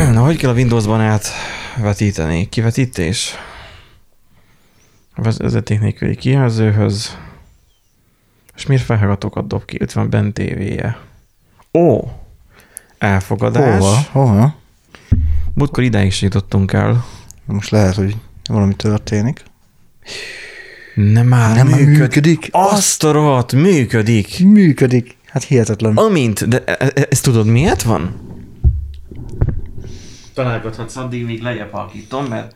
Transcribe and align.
Na, 0.12 0.22
hogy 0.24 0.36
kell 0.36 0.50
a 0.50 0.54
Windowsban 0.54 1.00
átvetíteni? 1.00 2.48
Kivetítés? 2.48 3.34
Vezeték 5.16 5.80
nélküli 5.80 6.16
kijelzőhöz. 6.16 7.16
És 8.56 8.66
miért 8.66 8.82
felhallgatókat 8.82 9.46
dob 9.46 9.64
ki? 9.64 9.76
Itt 9.80 9.92
van 9.92 10.10
bent 10.10 10.34
tévéje. 10.34 10.98
Ó! 11.72 12.00
Elfogadás. 12.98 13.78
Hova? 13.78 13.96
Hova? 14.10 14.54
Múltkor 15.54 15.84
idáig 15.84 16.06
is 16.06 16.22
jutottunk 16.22 16.72
el. 16.72 17.04
Most 17.44 17.70
lehet, 17.70 17.94
hogy 17.94 18.16
valami 18.50 18.74
történik. 18.74 19.42
Nem 20.94 21.26
már 21.26 21.56
Nem 21.56 21.66
működik. 21.66 21.98
működik. 21.98 22.48
Azt 22.50 23.04
a 23.04 23.10
rohadt, 23.12 23.52
működik. 23.52 24.38
Működik. 24.44 25.16
Hát 25.26 25.44
hihetetlen. 25.44 25.96
Amint, 25.96 26.48
de 26.48 26.64
e- 26.64 26.90
e- 26.94 27.06
ezt 27.10 27.22
tudod 27.22 27.46
miért 27.46 27.82
van? 27.82 28.29
Találgathatsz 30.42 30.96
addig, 30.96 31.24
míg 31.24 31.42
lejjebb 31.42 31.70
halkítom, 31.72 32.24
mert 32.24 32.54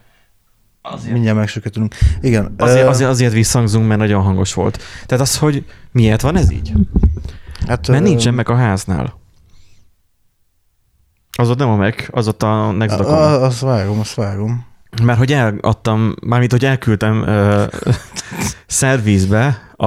azért, 0.82 1.12
Mindjárt 1.12 1.36
megsöketülünk. 1.36 1.94
Igen. 2.20 2.54
azért, 2.58 2.86
ö, 2.86 2.88
azért, 2.88 3.10
azért 3.10 3.32
visszhangzunk, 3.32 3.86
mert 3.88 4.00
nagyon 4.00 4.22
hangos 4.22 4.54
volt. 4.54 4.82
Tehát 5.06 5.24
az, 5.24 5.38
hogy 5.38 5.64
miért 5.92 6.20
van 6.20 6.36
ez 6.36 6.50
így? 6.50 6.72
hát, 7.66 7.88
Mert 7.88 8.02
ö, 8.02 8.06
nincsen 8.08 8.34
meg 8.34 8.48
a 8.48 8.56
háznál. 8.56 9.18
Az 11.38 11.50
ott 11.50 11.58
nem 11.58 11.68
a 11.68 11.76
meg, 11.76 12.08
az 12.12 12.28
ott 12.28 12.42
a 12.42 12.70
Next 12.70 12.98
a- 12.98 13.42
Azt 13.44 13.60
vágom, 13.60 13.98
azt 14.00 14.14
vágom. 14.14 14.66
Mert 15.02 15.18
hogy 15.18 15.32
eladtam, 15.32 16.14
mármint 16.26 16.50
hogy 16.50 16.64
elküldtem 16.64 17.20
uh, 17.20 17.62
szervízbe 18.66 19.72
a, 19.76 19.86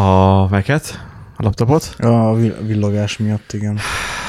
a 0.00 0.48
meket, 0.50 1.04
a 1.36 1.42
laptopot. 1.42 1.94
A 1.98 2.34
vil- 2.34 2.58
villogás 2.66 3.16
miatt, 3.16 3.52
igen. 3.52 3.78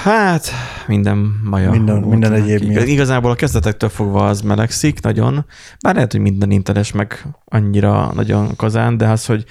Hát, 0.08 0.52
minden 0.88 1.42
baja. 1.50 1.72
Minden- 1.72 2.02
minden 2.02 2.34
egyéb 2.34 2.64
miatt. 2.64 2.88
Igazából 2.88 3.32
a 3.32 3.36
kezdetektől 3.36 3.90
fogva 3.90 4.28
az 4.28 4.42
melegszik 4.42 5.02
nagyon, 5.02 5.46
bár 5.82 5.94
lehet, 5.94 6.12
hogy 6.12 6.22
minden 6.22 6.52
inteles 6.52 6.92
meg 6.92 7.26
annyira 7.46 8.12
nagyon 8.14 8.56
kazán, 8.56 8.98
de 8.98 9.08
az, 9.08 9.26
hogy 9.26 9.46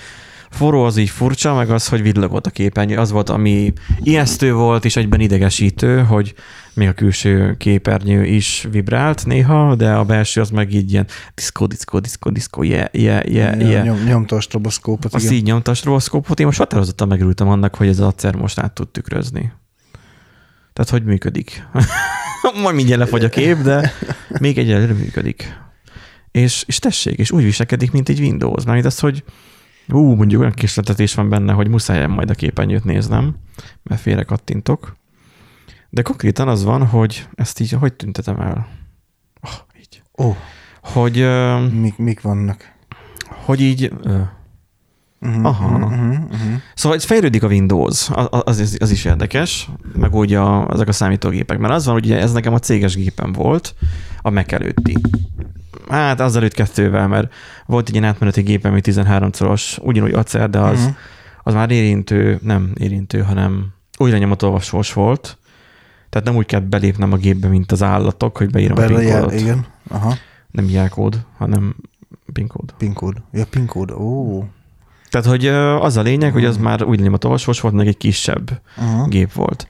forró 0.50 0.82
az 0.84 0.96
így 0.96 1.10
furcsa, 1.10 1.54
meg 1.54 1.70
az, 1.70 1.88
hogy 1.88 2.02
villogott 2.02 2.46
a 2.46 2.50
képernyő, 2.50 2.96
az 2.96 3.10
volt, 3.10 3.28
ami 3.28 3.72
ijesztő 4.02 4.52
volt, 4.52 4.84
és 4.84 4.96
egyben 4.96 5.20
idegesítő, 5.20 6.02
hogy 6.02 6.34
még 6.74 6.88
a 6.88 6.92
külső 6.92 7.54
képernyő 7.56 8.24
is 8.24 8.66
vibrált 8.70 9.26
néha, 9.26 9.74
de 9.74 9.92
a 9.92 10.04
belső 10.04 10.40
az 10.40 10.50
meg 10.50 10.72
így 10.74 10.92
ilyen 10.92 11.06
diszkó, 11.34 11.66
diszkó, 11.66 11.98
diszkó, 11.98 12.30
diszkó, 12.30 12.62
yeah, 12.62 12.94
yeah, 12.94 13.30
yeah, 13.30 13.60
yeah. 13.60 13.84
Nyom, 13.84 14.04
nyomta 14.04 14.36
a 14.36 14.40
stroboszkópot, 14.40 15.14
Azt 15.14 15.24
igen. 15.24 15.36
így 15.36 15.44
nyomta 15.44 15.70
a 15.70 15.74
stroboszkópot, 15.74 16.40
én 16.40 16.46
most 16.46 16.58
határozottan 16.58 17.08
megörültem 17.08 17.48
annak, 17.48 17.74
hogy 17.74 17.88
ez 17.88 17.98
az 17.98 18.06
acer 18.06 18.34
most 18.34 18.58
át 18.58 18.72
tud 18.72 18.88
tükrözni. 18.88 19.52
Tehát, 20.76 20.90
hogy 20.90 21.04
működik. 21.04 21.66
Majd 22.62 22.74
mindjárt 22.74 23.00
lefogy 23.00 23.24
a 23.24 23.28
kép, 23.28 23.56
de 23.56 23.92
még 24.40 24.58
egyelőre 24.58 24.92
működik. 24.92 25.54
És, 26.30 26.64
és 26.66 26.78
tessék, 26.78 27.18
és 27.18 27.30
úgy 27.30 27.44
viselkedik, 27.44 27.90
mint 27.92 28.08
egy 28.08 28.20
Windows. 28.20 28.64
Mármint 28.64 28.86
az, 28.86 28.98
hogy 28.98 29.24
ú, 29.88 30.14
mondjuk 30.14 30.40
olyan 30.40 30.52
kisletetés 30.52 31.14
van 31.14 31.28
benne, 31.28 31.52
hogy 31.52 31.68
muszáj 31.68 32.06
majd 32.06 32.30
a 32.30 32.34
képernyőt 32.34 32.84
néznem, 32.84 33.36
mert 33.82 34.00
félre 34.00 34.22
kattintok. 34.22 34.96
De 35.88 36.02
konkrétan 36.02 36.48
az 36.48 36.64
van, 36.64 36.86
hogy 36.86 37.26
ezt 37.34 37.60
így, 37.60 37.70
hogy 37.70 37.92
tüntetem 37.94 38.40
el? 38.40 38.68
Oh, 39.42 39.78
így. 39.78 40.02
Ó, 40.18 40.36
Hogy, 40.82 41.18
ö, 41.18 41.66
mik, 41.66 41.96
mik 41.96 42.20
vannak? 42.20 42.74
hogy 43.28 43.60
így 43.60 43.92
ö, 44.02 44.20
Uh-huh, 45.28 45.44
Aha. 45.46 45.66
Uh-huh, 45.76 45.90
uh-huh. 45.90 46.60
Szóval 46.74 46.98
ez 46.98 47.04
fejlődik 47.04 47.42
a 47.42 47.46
Windows, 47.46 48.08
az, 48.10 48.28
az, 48.58 48.76
az 48.80 48.90
is 48.90 49.04
érdekes, 49.04 49.68
meg 49.98 50.14
úgy 50.14 50.34
a, 50.34 50.68
ezek 50.72 50.88
a 50.88 50.92
számítógépek, 50.92 51.58
mert 51.58 51.72
az 51.74 51.84
van, 51.84 51.94
hogy 51.94 52.12
ez 52.12 52.32
nekem 52.32 52.54
a 52.54 52.58
céges 52.58 52.94
gépem 52.96 53.32
volt, 53.32 53.74
a 54.22 54.30
Mac 54.30 54.52
előtti. 54.52 54.96
Hát 55.88 56.20
az 56.20 56.36
előtt 56.36 56.54
kettővel, 56.54 57.08
mert 57.08 57.32
volt 57.66 57.88
egy 57.88 57.94
ilyen 57.94 58.06
átmeneti 58.06 58.42
gépem, 58.42 58.70
ami 58.72 58.80
13 58.80 59.32
szoros, 59.32 59.78
ugyanúgy 59.82 60.12
acer, 60.12 60.50
de 60.50 60.58
az, 60.58 60.80
Mhm. 60.84 60.92
az 61.42 61.54
már 61.54 61.70
érintő, 61.70 62.38
nem 62.42 62.72
érintő, 62.80 63.20
hanem 63.22 63.66
újra 63.98 64.16
nyomatolvasós 64.18 64.92
volt. 64.92 65.38
Tehát 66.08 66.26
nem 66.26 66.36
úgy 66.36 66.46
kell 66.46 66.60
belépnem 66.60 67.12
a 67.12 67.16
gépbe, 67.16 67.48
mint 67.48 67.72
az 67.72 67.82
állatok, 67.82 68.36
hogy 68.36 68.50
beírom 68.50 68.76
a 68.78 68.80
Bele 68.80 68.98
PIN 68.98 69.06
jel, 69.08 69.20
kódot. 69.22 69.40
igen. 69.40 69.64
Aha, 69.88 70.14
Nem 70.50 70.68
jelkód, 70.68 71.20
hanem 71.38 71.76
PIN 72.32 72.46
kód. 72.46 72.74
PIN 72.78 72.92
kód. 72.92 73.22
Ja, 73.32 73.44
PIN 73.50 73.66
kód. 73.66 73.90
Ó. 73.90 74.44
Tehát, 75.10 75.26
hogy 75.26 75.46
az 75.46 75.96
a 75.96 76.02
lényeg, 76.02 76.32
hogy 76.32 76.44
az 76.44 76.56
már 76.56 76.82
úgy 76.82 77.00
nyomatolvasós 77.00 77.60
volt, 77.60 77.74
meg 77.74 77.86
egy 77.86 77.96
kisebb 77.96 78.60
Aha. 78.76 79.06
gép 79.06 79.32
volt. 79.32 79.68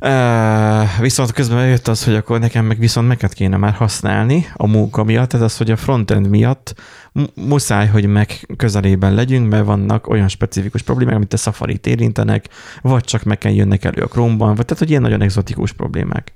Uh, 0.00 1.00
viszont 1.00 1.32
közben 1.32 1.68
jött 1.68 1.88
az, 1.88 2.04
hogy 2.04 2.14
akkor 2.14 2.40
nekem 2.40 2.64
meg 2.64 2.78
viszont 2.78 3.08
meket 3.08 3.32
kéne 3.32 3.56
már 3.56 3.72
használni 3.72 4.46
a 4.54 4.66
munka 4.66 5.04
miatt, 5.04 5.28
tehát 5.28 5.46
az, 5.46 5.56
hogy 5.56 5.70
a 5.70 5.76
frontend 5.76 6.28
miatt 6.28 6.74
mu- 7.12 7.32
muszáj, 7.36 7.86
hogy 7.86 8.06
meg 8.06 8.46
közelében 8.56 9.14
legyünk, 9.14 9.50
mert 9.50 9.64
vannak 9.64 10.08
olyan 10.08 10.28
specifikus 10.28 10.82
problémák, 10.82 11.14
amit 11.14 11.32
a 11.32 11.36
Safari-t 11.36 11.86
érintenek, 11.86 12.48
vagy 12.82 13.04
csak 13.04 13.22
meg 13.22 13.38
kell 13.38 13.52
jönnek 13.52 13.84
elő 13.84 14.02
a 14.02 14.06
Chrome-ban, 14.06 14.54
vagy 14.54 14.64
tehát, 14.64 14.78
hogy 14.78 14.90
ilyen 14.90 15.02
nagyon 15.02 15.22
exotikus 15.22 15.72
problémák. 15.72 16.32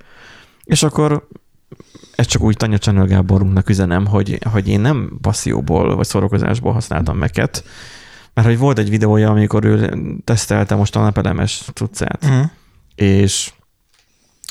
És 0.65 0.82
akkor 0.82 1.28
ez 2.15 2.26
csak 2.26 2.43
úgy 2.43 2.56
Tanya 2.56 2.78
Channel 2.78 3.06
Gáborunknak 3.06 3.69
üzenem, 3.69 4.06
hogy, 4.06 4.38
hogy 4.53 4.69
én 4.69 4.81
nem 4.81 5.19
passzióból 5.20 5.97
vagy 5.97 6.06
szórakozásból 6.06 6.72
használtam 6.72 7.16
meket, 7.16 7.65
mert 8.35 8.49
hogy 8.49 8.59
volt 8.59 8.79
egy 8.79 8.91
videója, 8.91 9.31
amikor 9.31 9.65
ő 9.65 9.99
tesztelte 10.25 10.75
most 10.75 10.97
a 10.97 11.01
napelemes 11.01 11.63
cuccát, 11.75 12.25
Uh-huh. 12.25 12.51
és, 12.95 13.53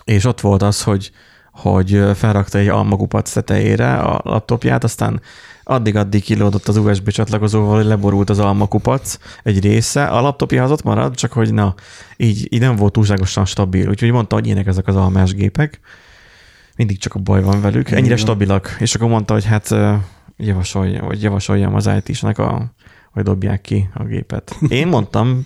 és 0.04 0.26
ott 0.26 0.42
volt 0.42 0.62
az, 0.62 0.84
hogy, 0.84 1.12
hogy 1.52 2.02
felrakta 2.16 2.58
egy 2.58 2.68
almakupac 2.68 3.32
tetejére 3.32 3.96
a 3.96 4.22
laptopját, 4.24 4.84
aztán 4.84 5.22
addig-addig 5.64 6.24
kilódott 6.24 6.68
az 6.68 6.78
USB 6.78 7.10
csatlakozóval, 7.10 7.76
hogy 7.76 7.86
leborult 7.86 8.30
az 8.30 8.40
almakupac 8.40 9.18
egy 9.44 9.62
része, 9.62 10.06
a 10.06 10.22
laptopja 10.22 10.64
az 10.64 10.72
ott 10.72 10.84
marad, 10.84 11.16
csak 11.16 11.32
hogy 11.32 11.54
na, 11.54 11.76
így, 12.18 12.54
így 12.54 12.60
nem 12.60 12.76
volt 12.76 12.94
túlságosan 12.94 13.46
stabil, 13.46 13.90
úgyhogy 13.90 14.12
mondta, 14.12 14.36
hogy 14.36 14.46
ilyenek 14.46 14.68
ezek 14.68 14.88
az 14.88 14.96
almás 14.96 15.34
gépek, 15.34 15.80
mindig 16.76 16.98
csak 16.98 17.14
a 17.16 17.20
baj 17.20 17.42
van 17.44 17.62
velük, 17.62 17.92
ennyire 17.92 18.18
stabilak, 18.18 18.76
és 18.80 18.96
akkor 18.96 19.10
mondta, 19.10 19.34
hogy 19.34 19.46
hát 19.46 19.76
javasolja, 20.38 21.04
vagy 21.04 21.24
javasoljam 21.24 21.76
az 21.76 21.90
IT-snek, 22.04 22.38
a, 22.38 22.74
hogy 23.12 23.24
dobják 23.24 23.62
ki 23.62 23.90
a 23.94 24.04
gépet. 24.04 24.58
Én 24.70 24.88
mondtam 24.88 25.46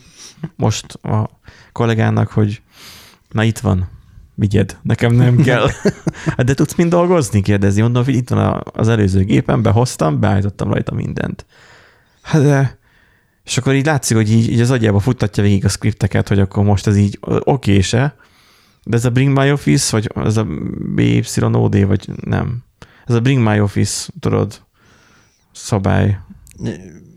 most 0.56 0.94
a 0.94 1.40
kollégának, 1.72 2.28
hogy 2.28 2.62
na 3.32 3.44
itt 3.44 3.60
van, 3.60 3.90
vigyed, 4.36 4.78
nekem 4.82 5.14
nem 5.14 5.36
kell. 5.38 5.68
Hát 6.38 6.46
de 6.46 6.54
tudsz 6.54 6.76
mind 6.76 6.90
dolgozni? 6.90 7.42
Kérdezi. 7.42 7.82
Mondom, 7.82 8.04
hogy 8.04 8.16
itt 8.16 8.30
van 8.30 8.64
az 8.74 8.88
előző 8.88 9.24
gépen, 9.24 9.62
behoztam, 9.62 10.20
beállítottam 10.20 10.72
rajta 10.72 10.94
mindent. 10.94 11.46
Hát 12.22 12.42
de... 12.42 12.82
És 13.44 13.58
akkor 13.58 13.74
így 13.74 13.86
látszik, 13.86 14.18
hogy 14.18 14.32
így, 14.32 14.52
így 14.52 14.62
az 14.62 14.72
agyába 14.72 15.00
futtatja 15.00 15.44
végig 15.44 15.66
a 15.66 15.70
skripteket, 15.70 16.28
hogy 16.28 16.40
akkor 16.40 16.64
most 16.64 16.88
ez 16.88 16.98
így 16.98 17.20
oké-se, 17.40 18.16
de 18.84 18.96
ez 18.96 19.06
a 19.06 19.10
Bring 19.10 19.38
My 19.38 19.52
Office, 19.52 19.92
vagy 19.92 20.12
ez 20.26 20.38
a 20.38 20.48
BYOD, 20.96 21.86
vagy 21.86 22.10
nem. 22.26 22.64
Ez 23.06 23.16
a 23.16 23.20
Bring 23.20 23.48
My 23.48 23.60
Office, 23.60 24.12
tudod, 24.20 24.62
szabály. 25.52 26.20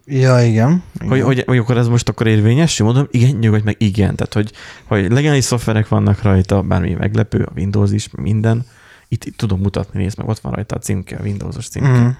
Ja, 0.09 0.41
igen. 0.43 0.83
igen. 0.95 1.09
Hogy, 1.09 1.21
hogy, 1.21 1.43
hogy 1.47 1.59
akkor 1.59 1.77
ez 1.77 1.89
most 1.89 2.09
akkor 2.09 2.27
érvényes? 2.27 2.79
Mondom, 2.79 3.07
igen, 3.11 3.37
nyugodj 3.37 3.65
meg, 3.65 3.77
igen. 3.79 4.17
Tehát, 4.17 4.35
hogy, 4.35 4.53
hogy 4.85 5.11
legális 5.11 5.45
szoftverek 5.45 5.89
vannak 5.89 6.23
rajta, 6.23 6.63
bármi 6.63 6.95
meglepő, 6.95 7.43
a 7.43 7.53
Windows 7.57 7.93
is, 7.93 8.09
minden. 8.17 8.67
Itt, 9.09 9.25
itt 9.25 9.37
tudom 9.37 9.61
mutatni, 9.61 10.03
nézd 10.03 10.19
meg, 10.19 10.29
ott 10.29 10.39
van 10.39 10.53
rajta 10.53 10.75
a 10.75 10.79
címke, 10.79 11.17
a 11.17 11.23
Windowsos 11.23 11.69
címke. 11.69 11.91
Uh-huh. 11.91 12.15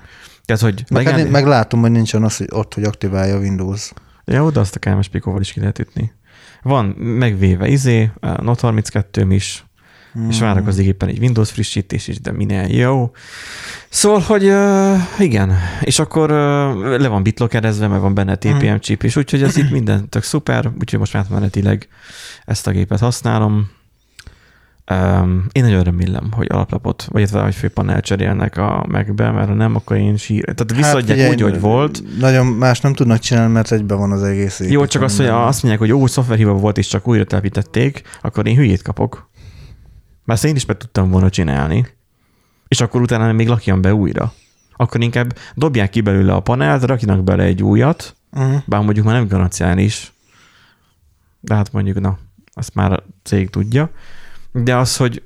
Tehát, 0.45 0.63
hogy 0.63 0.85
Meg, 0.91 1.05
legális... 1.05 1.31
meg, 1.31 1.47
látom, 1.47 1.81
hogy 1.81 1.91
nincsen 1.91 2.23
az, 2.23 2.37
hogy 2.37 2.49
ott, 2.51 2.75
hogy 2.75 2.85
aktiválja 2.85 3.37
a 3.37 3.39
Windows. 3.39 3.93
Ja, 4.25 4.45
oda 4.45 4.61
azt 4.61 4.77
a 4.77 4.79
KMS 4.79 5.09
pikóval 5.09 5.41
is 5.41 5.53
ki 5.53 5.61
lehet 5.61 5.79
ütni. 5.79 6.13
Van 6.63 6.87
megvéve 6.97 7.69
izé, 7.69 8.11
a 8.21 8.43
Note 8.43 8.67
32 8.67 9.33
is, 9.33 9.65
Hmm. 10.17 10.31
és 10.31 10.39
várakozik 10.39 10.87
éppen 10.87 11.09
egy 11.09 11.19
Windows 11.19 11.51
frissítés 11.51 12.09
is, 12.09 12.21
de 12.21 12.33
minél 12.33 12.67
jó. 12.69 13.11
Szóval, 13.89 14.21
hogy 14.21 14.45
uh, 14.45 14.97
igen, 15.19 15.53
és 15.81 15.99
akkor 15.99 16.31
uh, 16.31 16.99
le 16.99 17.09
van 17.09 17.23
bitlockerezve, 17.23 17.87
mert 17.87 18.01
van 18.01 18.15
benne 18.15 18.37
TPM 18.37 18.77
chip, 18.77 19.03
és 19.03 19.17
úgyhogy 19.17 19.43
ez 19.43 19.57
itt 19.57 19.71
minden 19.71 20.09
tök 20.09 20.23
szuper, 20.23 20.71
úgyhogy 20.81 20.99
most 20.99 21.15
átmenetileg 21.15 21.89
ezt 22.45 22.67
a 22.67 22.71
gépet 22.71 22.99
használom. 22.99 23.71
Um, 24.93 25.47
én 25.53 25.65
nagyon 25.65 25.83
remélem, 25.83 26.29
hogy 26.33 26.47
alaplapot, 26.51 27.07
vagy 27.11 27.21
illetve, 27.21 27.41
hogy 27.41 27.55
főpanel 27.55 28.01
cserélnek 28.01 28.57
a 28.57 28.85
megbe, 28.89 29.31
mert 29.31 29.49
ha 29.49 29.55
nem, 29.55 29.75
akkor 29.77 29.97
én 29.97 30.17
sír. 30.17 30.45
Tehát 30.45 30.77
visszaadják 30.77 31.19
figyelj, 31.19 31.33
úgy, 31.33 31.41
hogy 31.41 31.61
volt. 31.61 32.03
Nagyon 32.19 32.47
más 32.47 32.81
nem 32.81 32.95
tudnak 32.95 33.19
csinálni, 33.19 33.53
mert 33.53 33.73
egyben 33.73 33.99
van 33.99 34.13
az 34.13 34.23
egész. 34.23 34.61
Jó, 34.61 34.87
csak 34.87 35.03
azt, 35.03 35.17
hogy 35.17 35.27
azt 35.27 35.63
mondják, 35.63 35.79
hogy 35.79 35.93
ó, 35.93 36.07
szoftverhiba 36.07 36.53
volt, 36.53 36.79
és 36.79 36.87
csak 36.87 37.09
újra 37.09 37.25
telepítették, 37.25 38.03
akkor 38.21 38.47
én 38.47 38.57
hülyét 38.57 38.83
kapok. 38.83 39.26
Ezt 40.27 40.45
én 40.45 40.55
is 40.55 40.67
meg 40.67 40.77
tudtam 40.77 41.11
volna 41.11 41.31
csinálni. 41.31 41.87
És 42.69 42.81
akkor 42.81 43.01
utána 43.01 43.33
még 43.33 43.49
lakjam 43.49 43.81
be 43.81 43.95
újra. 43.95 44.33
Akkor 44.77 45.01
inkább 45.01 45.39
dobják 45.55 45.91
ki 45.91 46.01
belőle 46.01 46.33
a 46.35 46.41
panelt, 46.41 46.83
rakjanak 46.83 47.25
bele 47.25 47.43
egy 47.43 47.63
újat, 47.63 48.17
Uh-huh. 48.37 48.63
bár 48.67 48.83
mondjuk 48.83 49.07
már 49.07 49.15
nem 49.15 49.29
garanciális. 49.29 50.13
De 51.41 51.55
hát 51.55 51.73
mondjuk, 51.73 52.01
na, 52.01 52.19
azt 52.53 52.75
már 52.75 52.93
a 52.93 53.03
cég 53.23 53.51
tudja. 53.51 53.91
De 54.53 54.77
az, 54.77 54.97
hogy 54.97 55.23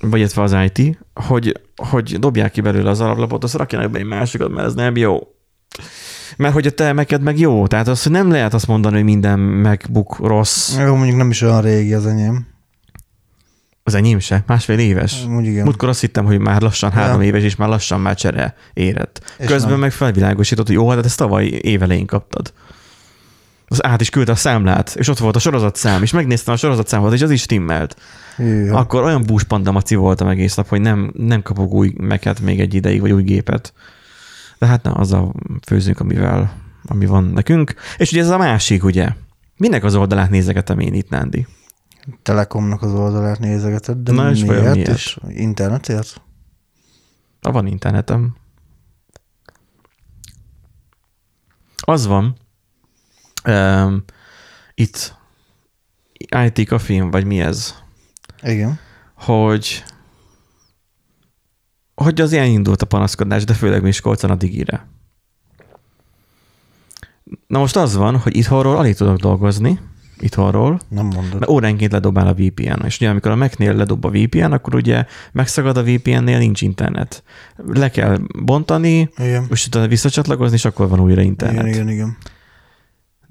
vagy 0.00 0.18
illetve 0.18 0.42
az 0.42 0.56
IT, 0.64 0.98
hogy, 1.14 1.60
hogy 1.76 2.18
dobják 2.18 2.50
ki 2.50 2.60
belőle 2.60 2.90
az 2.90 3.00
alaplapot, 3.00 3.44
azt 3.44 3.54
rakjanak 3.54 3.90
be 3.90 3.98
egy 3.98 4.04
másikat, 4.04 4.50
mert 4.50 4.66
ez 4.66 4.74
nem 4.74 4.96
jó. 4.96 5.18
Mert 6.36 6.54
hogy 6.54 6.66
a 6.66 6.70
te 6.70 6.92
meked 6.92 7.22
meg 7.22 7.38
jó, 7.38 7.66
tehát 7.66 7.88
az, 7.88 8.02
hogy 8.02 8.12
nem 8.12 8.30
lehet 8.30 8.54
azt 8.54 8.66
mondani, 8.66 8.94
hogy 8.94 9.04
minden 9.04 9.38
MacBook 9.38 10.18
rossz. 10.18 10.76
Jó, 10.78 10.94
mondjuk 10.94 11.16
nem 11.16 11.30
is 11.30 11.42
olyan 11.42 11.60
régi 11.60 11.94
az 11.94 12.06
enyém. 12.06 12.46
Az 13.90 13.96
enyém 13.96 14.18
se, 14.18 14.42
másfél 14.46 14.78
éves. 14.78 15.22
Mondjuk 15.28 15.52
igen. 15.52 15.64
Múltkor 15.64 15.88
azt 15.88 16.00
hittem, 16.00 16.24
hogy 16.24 16.38
már 16.38 16.60
lassan 16.62 16.90
három 16.90 17.20
Ja. 17.20 17.26
éves, 17.26 17.42
és 17.42 17.56
már 17.56 17.68
lassan 17.68 18.00
már 18.00 18.14
csere 18.14 18.54
érett. 18.72 19.34
És 19.38 19.46
Közben 19.46 19.70
nem. 19.70 19.80
meg 19.80 19.92
felvilágosított, 19.92 20.66
hogy 20.66 20.74
jó, 20.74 20.88
hát 20.88 21.04
ezt 21.04 21.16
tavaly 21.18 21.44
évelején 21.46 22.06
kaptad. 22.06 22.52
Az 23.66 23.84
át 23.84 24.00
is 24.00 24.10
küldte 24.10 24.32
a 24.32 24.36
számlát, 24.36 24.94
és 24.98 25.08
ott 25.08 25.18
volt 25.18 25.36
a 25.36 25.38
sorozatszám, 25.38 26.02
és 26.02 26.12
megnéztem 26.12 26.54
a 26.54 26.56
sorozatszámot, 26.56 27.12
és 27.12 27.22
az 27.22 27.30
is 27.30 27.40
stimmelt. 27.40 27.96
Hűha. 28.36 28.78
Akkor 28.78 29.02
olyan 29.02 29.22
búspandamaci 29.26 29.94
voltam 29.94 30.28
egész 30.28 30.54
nap, 30.54 30.68
hogy 30.68 30.80
nem, 30.80 31.12
nem 31.16 31.42
kapok 31.42 31.72
új 31.72 31.92
meket 31.98 32.40
még 32.40 32.60
egy 32.60 32.74
ideig, 32.74 33.00
vagy 33.00 33.12
új 33.12 33.22
gépet. 33.22 33.72
De 34.58 34.66
hát 34.66 34.82
na, 34.82 34.92
azzal 34.92 35.34
főzünk, 35.66 36.00
amivel, 36.00 36.52
ami 36.86 37.06
van 37.06 37.24
nekünk. 37.24 37.74
És 37.96 38.12
ugye 38.12 38.20
ez 38.20 38.28
a 38.28 38.38
másik, 38.38 38.84
ugye? 38.84 39.08
Minek 39.56 39.84
az 39.84 39.94
oldalát 39.94 40.30
nézegetem 40.30 40.78
én 40.78 40.94
itt, 40.94 41.08
Nándi? 41.08 41.46
Telekomnak 42.22 42.82
az 42.82 42.92
oldalát 42.92 43.38
nézegeted, 43.38 43.98
de 43.98 44.12
Na, 44.12 44.30
és 44.30 44.44
miért? 44.44 44.74
miért? 44.74 44.88
És 44.88 45.18
internetért? 45.28 46.20
Ha 47.40 47.52
van 47.52 47.66
internetem. 47.66 48.36
Az 51.76 52.06
van, 52.06 52.36
um, 53.48 54.04
itt 54.74 55.16
IT 56.44 56.68
kafén, 56.68 57.10
vagy 57.10 57.24
mi 57.24 57.40
ez, 57.40 57.74
Igen. 58.42 58.78
hogy 59.14 59.84
hogy 61.94 62.20
az 62.20 62.32
ilyen 62.32 62.46
indult 62.46 62.82
a 62.82 62.86
panaszkodás, 62.86 63.44
de 63.44 63.54
főleg 63.54 63.82
Miskolcon 63.82 64.30
a 64.30 64.34
digire. 64.34 64.88
Na 67.46 67.58
most 67.58 67.76
az 67.76 67.94
van, 67.94 68.16
hogy 68.18 68.36
itthonról 68.36 68.76
alig 68.76 68.96
tudok 68.96 69.16
dolgozni, 69.16 69.80
itthonról, 70.22 70.80
Nem 70.88 71.06
mondod. 71.06 71.38
mert 71.38 71.48
óránként 71.50 71.92
ledobál 71.92 72.26
a 72.26 72.34
VPN. 72.34 72.84
És 72.84 72.96
ugye 72.96 73.10
amikor 73.10 73.30
a 73.30 73.36
Mac-nél 73.36 73.74
ledob 73.74 74.04
a 74.04 74.10
VPN, 74.10 74.52
akkor 74.52 74.74
ugye 74.74 75.04
megszagad 75.32 75.76
a 75.76 75.82
VPN-nél, 75.82 76.38
nincs 76.38 76.62
internet. 76.62 77.22
Le 77.66 77.90
kell 77.90 78.18
bontani, 78.44 79.10
Igen. 79.16 79.46
és 79.50 79.66
utána 79.66 79.86
visszacsatlakozni, 79.86 80.56
és 80.56 80.64
akkor 80.64 80.88
van 80.88 81.00
újra 81.00 81.20
internet. 81.20 81.66
Igen, 81.66 81.74
igen, 81.74 81.88
igen. 81.88 82.16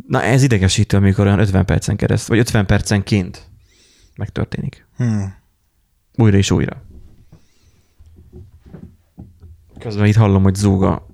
Na 0.07 0.21
ez 0.24 0.44
idegesítő, 0.44 0.97
amikor 0.97 1.25
olyan 1.25 1.39
50 1.39 1.65
percen 1.65 1.95
keresztül, 1.95 2.36
vagy 2.36 2.45
50 2.45 2.65
percenként 2.65 3.50
megtörténik. 4.15 4.88
Hmm. 4.97 5.33
Újra 6.15 6.38
és 6.38 6.51
újra. 6.51 6.81
Közben 9.80 10.06
itt 10.06 10.15
hallom, 10.15 10.44
hogy 10.44 10.56
zúg 10.56 10.83
a 10.83 11.07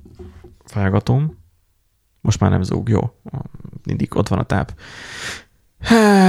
felgatóm. 0.66 1.38
Most 2.22 2.40
már 2.40 2.50
nem 2.50 2.62
zúg, 2.64 2.90
jó. 2.90 3.00
Mindig 3.84 4.16
ott 4.16 4.28
van 4.28 4.40
a 4.40 4.44
táp. 4.44 4.74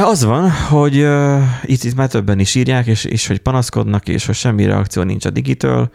Az 0.03 0.25
van, 0.25 0.50
hogy 0.50 0.99
uh, 0.99 1.43
itt, 1.62 1.85
itt 1.85 1.94
már 1.94 2.08
többen 2.08 2.38
is 2.38 2.55
írják, 2.55 2.87
és, 2.87 3.05
és 3.05 3.26
hogy 3.26 3.38
panaszkodnak, 3.38 4.08
és 4.08 4.26
hogy 4.26 4.35
semmi 4.35 4.64
reakció 4.64 5.03
nincs 5.03 5.25
a 5.25 5.31
digitől, 5.31 5.91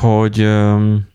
hogy 0.00 0.40
um, 0.40 1.06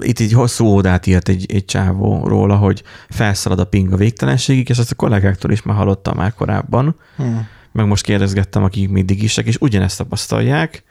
itt 0.00 0.18
egy 0.18 0.32
hosszú 0.32 0.64
ódát 0.64 1.06
írt 1.06 1.28
egy, 1.28 1.52
egy 1.52 1.64
csávó 1.64 2.26
róla, 2.26 2.56
hogy 2.56 2.82
felszalad 3.08 3.58
a 3.58 3.64
ping 3.64 3.92
a 3.92 3.96
végtelenségig, 3.96 4.68
és 4.68 4.78
ezt 4.78 4.90
a 4.90 4.94
kollégáktól 4.94 5.50
is 5.50 5.62
már 5.62 5.76
hallottam 5.76 6.16
már 6.16 6.34
korábban, 6.34 6.96
Hmm. 7.16 7.48
meg 7.72 7.86
most 7.86 8.04
kérdezgettem, 8.04 8.64
akik 8.64 8.88
még 8.88 9.04
digisek, 9.04 9.46
és 9.46 9.56
ugyanezt 9.60 9.98
tapasztalják, 9.98 10.84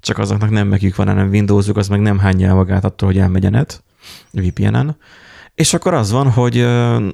csak 0.00 0.18
azoknak 0.18 0.50
nem 0.50 0.68
mekük 0.68 0.96
van, 0.96 1.06
hanem 1.06 1.28
Windowsuk, 1.28 1.76
az 1.76 1.88
meg 1.88 2.00
nem 2.00 2.18
hányja 2.18 2.48
el 2.48 2.54
magát 2.54 2.84
attól, 2.84 3.08
hogy 3.08 3.18
elmegy 3.18 3.46
a 3.46 3.50
net, 3.50 3.82
VPN-en. 4.30 4.96
És 5.54 5.74
akkor 5.74 5.94
az 5.94 6.10
van, 6.10 6.30
hogy 6.30 6.66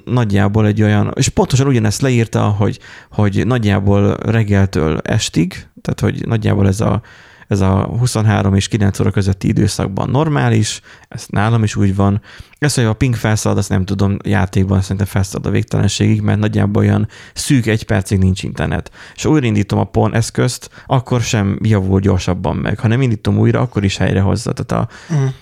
nagyjából 0.05 0.67
egy 0.67 0.83
olyan, 0.83 1.13
és 1.15 1.29
pontosan 1.29 1.67
ugyanezt 1.67 2.01
leírta, 2.01 2.43
hogy, 2.43 2.79
hogy 3.11 3.47
nagyjából 3.47 4.17
reggeltől 4.17 4.99
estig, 4.99 5.67
tehát 5.83 6.01
hogy 6.01 6.27
nagyjából 6.27 6.67
ez 6.67 6.81
a, 6.81 7.03
ez 7.49 7.61
a 7.61 7.85
23 7.99 8.55
és 8.55 8.69
9 8.69 9.01
óra 9.01 9.11
közötti 9.11 9.49
időszakban 9.49 10.11
normális, 10.11 10.81
ez 11.09 11.27
nálam 11.29 11.63
is 11.63 11.77
úgy 11.77 11.95
van. 11.95 12.21
Ez, 12.59 12.75
hogy 12.75 12.85
a 12.85 12.93
ping 12.93 13.15
felszalad, 13.15 13.59
azt 13.59 13.69
nem 13.69 13.85
tudom, 13.85 14.17
játékban 14.25 14.81
szerintem 14.81 15.07
felszalad 15.07 15.47
a 15.47 15.51
végtelenségig, 15.51 16.21
mert 16.21 16.39
nagyjából 16.39 16.83
olyan 16.83 17.09
szűk 17.35 17.67
egy 17.67 17.85
percig 17.85 18.19
nincs 18.19 18.43
internet. 18.43 18.91
És 19.15 19.23
ha 19.23 19.31
újraindítom 19.31 19.79
a 19.79 19.85
PON 19.85 20.15
eszközt, 20.15 20.71
akkor 20.87 21.21
sem 21.21 21.59
javul 21.63 22.01
gyorsabban 22.01 22.57
meg. 22.57 22.79
Ha 22.79 22.89
nem 22.89 23.03
indítom 23.03 23.39
újra, 23.39 23.61
akkor 23.61 23.85
is 23.85 23.97
helyrehozza. 23.97 24.53
Tehát 24.53 24.85
a, 24.85 24.95
Hmm. 25.09 25.35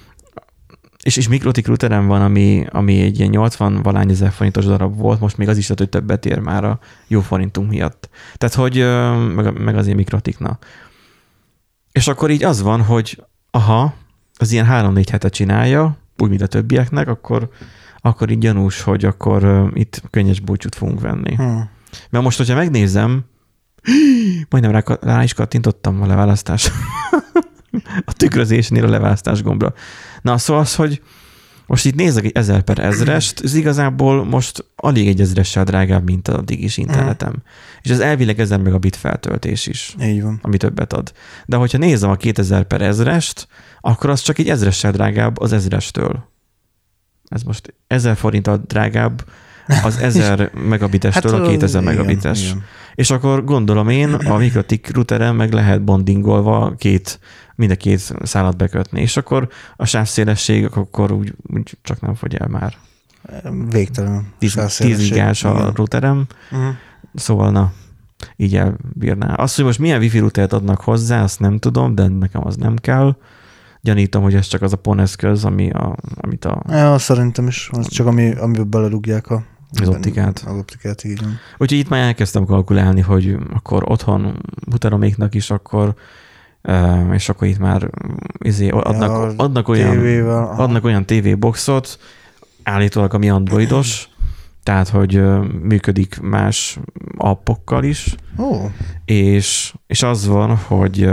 És, 1.06 1.16
és 1.16 1.28
mikrotik 1.28 1.66
routerem 1.66 2.06
van, 2.06 2.22
ami, 2.22 2.66
ami 2.70 3.00
egy 3.00 3.18
ilyen 3.18 3.30
80 3.30 3.82
valány 3.82 4.10
ezer 4.10 4.32
forintos 4.32 4.64
darab 4.64 4.96
volt, 4.96 5.20
most 5.20 5.36
még 5.36 5.48
az 5.48 5.56
is 5.56 5.62
lehet, 5.62 5.78
hogy 5.78 5.88
többet 5.88 6.26
ér 6.26 6.38
már 6.38 6.64
a 6.64 6.78
jó 7.06 7.20
forintunk 7.20 7.70
miatt. 7.70 8.08
Tehát, 8.34 8.54
hogy 8.54 8.76
meg, 9.34 9.58
meg 9.58 9.76
az 9.76 9.86
én 9.86 9.94
mikrotikna. 9.94 10.58
És 11.92 12.08
akkor 12.08 12.30
így 12.30 12.44
az 12.44 12.62
van, 12.62 12.82
hogy 12.82 13.24
aha, 13.50 13.94
az 14.38 14.52
ilyen 14.52 14.66
3-4 14.70 15.06
hete 15.10 15.28
csinálja, 15.28 15.96
úgy, 16.18 16.28
mint 16.28 16.42
a 16.42 16.46
többieknek, 16.46 17.08
akkor, 17.08 17.50
akkor 18.00 18.30
így 18.30 18.38
gyanús, 18.38 18.82
hogy 18.82 19.04
akkor 19.04 19.70
itt 19.74 20.02
könnyes 20.10 20.40
búcsút 20.40 20.74
fogunk 20.74 21.00
venni. 21.00 21.34
Hmm. 21.34 21.70
Mert 22.10 22.24
most, 22.24 22.36
hogyha 22.38 22.54
megnézem, 22.54 23.24
majdnem 24.50 24.72
rá, 24.72 24.82
rá 25.00 25.22
is 25.22 25.34
kattintottam 25.34 26.02
a 26.02 26.06
leválasztás. 26.06 26.70
a 28.04 28.12
tükrözésnél 28.12 28.84
a 28.84 28.88
leválasztás 28.88 29.42
gombra. 29.42 29.74
Na, 30.22 30.38
szóval 30.38 30.62
az, 30.62 30.74
hogy 30.74 31.02
most 31.66 31.84
itt 31.84 31.94
nézek 31.94 32.24
egy 32.24 32.36
1000 32.36 32.62
per 32.62 32.78
ezrest, 32.78 33.40
ez 33.44 33.54
igazából 33.54 34.24
most 34.24 34.64
alig 34.76 35.08
egy 35.08 35.20
ezressel 35.20 35.64
drágább, 35.64 36.04
mint 36.04 36.28
a 36.28 36.42
digis 36.42 36.76
internetem. 36.76 37.34
És 37.82 37.90
ez 37.90 38.00
elvileg 38.00 38.40
1000 38.40 38.60
megabit 38.60 38.96
feltöltés 38.96 39.66
is, 39.66 39.94
Így 40.02 40.22
van. 40.22 40.38
ami 40.42 40.56
többet 40.56 40.92
ad. 40.92 41.12
De 41.46 41.56
hogyha 41.56 41.78
nézem 41.78 42.10
a 42.10 42.16
2000 42.16 42.64
per 42.64 42.82
ezrest, 42.82 43.48
akkor 43.80 44.10
az 44.10 44.20
csak 44.20 44.38
egy 44.38 44.48
ezressel 44.48 44.92
drágább 44.92 45.40
az 45.40 45.52
ezrestől. 45.52 46.28
Ez 47.28 47.42
most 47.42 47.74
1000 47.86 48.16
forinttal 48.16 48.62
drágább 48.66 49.24
az 49.84 49.96
1000 49.98 50.50
megabitestől 50.54 51.44
a 51.44 51.48
2000 51.48 51.82
igen, 51.82 51.94
megabites. 51.94 52.44
igen. 52.44 52.62
És 52.94 53.10
akkor 53.10 53.44
gondolom 53.44 53.88
én, 53.88 54.12
a 54.14 54.36
mikrotik 54.46 54.94
routerem 54.94 55.36
meg 55.36 55.52
lehet 55.52 55.84
bondingolva 55.84 56.74
két, 56.78 57.20
mind 57.54 57.70
a 57.70 57.74
két 57.76 58.14
szálat 58.22 58.56
bekötni, 58.56 59.00
és 59.00 59.16
akkor 59.16 59.48
a 59.76 59.84
sávszélesség 59.84 60.64
akkor 60.74 61.12
úgy, 61.12 61.34
úgy 61.54 61.76
csak 61.82 62.00
nem 62.00 62.14
fogy 62.14 62.34
el 62.34 62.48
már. 62.48 62.74
Végtelen. 63.70 64.14
10, 64.14 64.28
10 64.38 64.50
sávszélesség. 64.52 65.08
gigás 65.12 65.44
a 65.44 65.72
routerem, 65.74 66.26
Mhm. 66.50 66.60
szóval 67.14 67.50
na, 67.50 67.72
így 68.36 68.56
elbírná. 68.56 69.34
Azt, 69.34 69.56
hogy 69.56 69.64
most 69.64 69.78
milyen 69.78 70.00
wifi 70.00 70.18
routert 70.18 70.52
adnak 70.52 70.80
hozzá, 70.80 71.22
azt 71.22 71.40
nem 71.40 71.58
tudom, 71.58 71.94
de 71.94 72.08
nekem 72.08 72.46
az 72.46 72.56
nem 72.56 72.76
kell. 72.76 73.16
Gyanítom, 73.80 74.22
hogy 74.22 74.34
ez 74.34 74.46
csak 74.46 74.62
az 74.62 74.72
a 74.72 74.76
PON 74.76 75.00
eszköz, 75.00 75.44
ami 75.44 75.70
a, 75.70 75.96
amit 76.20 76.44
a... 76.44 76.62
Ja, 76.68 76.98
szerintem 76.98 77.46
is. 77.46 77.68
Az 77.72 77.88
csak 77.88 78.06
ami, 78.06 78.32
amiben 78.34 78.70
belerúgják 78.70 79.30
a 79.30 79.42
Az 79.80 79.88
optikát. 79.88 80.44
Az 80.46 80.56
optikát, 80.56 81.04
így 81.04 81.20
van. 81.20 81.38
Úgyhogy 81.58 81.78
itt 81.78 81.88
már 81.88 82.00
elkezdtem 82.02 82.44
kalkulálni, 82.44 83.00
hogy 83.00 83.36
akkor 83.54 83.82
otthon 83.90 84.40
routeroméknak 84.70 85.34
is 85.34 85.50
akkor 85.50 85.94
és 87.12 87.28
akkor 87.28 87.48
itt 87.48 87.58
már 87.58 87.90
izé, 88.38 88.68
adnak, 88.68 89.10
Ja, 89.10 89.34
adnak 89.36 89.68
olyan 89.68 89.90
tévével. 89.90 90.54
adnak 90.56 90.84
olyan 90.84 91.06
TV 91.06 91.38
boxot, 91.38 91.98
állítólag 92.62 93.14
ami 93.14 93.30
androidos, 93.30 94.08
tehát, 94.62 94.88
hogy 94.88 95.22
működik 95.62 96.20
más 96.20 96.78
appokkal 97.16 97.84
is, 97.84 98.14
Ó, 98.38 98.70
és, 99.04 99.74
és 99.86 100.02
az 100.02 100.26
van, 100.26 100.56
hogy 100.56 101.10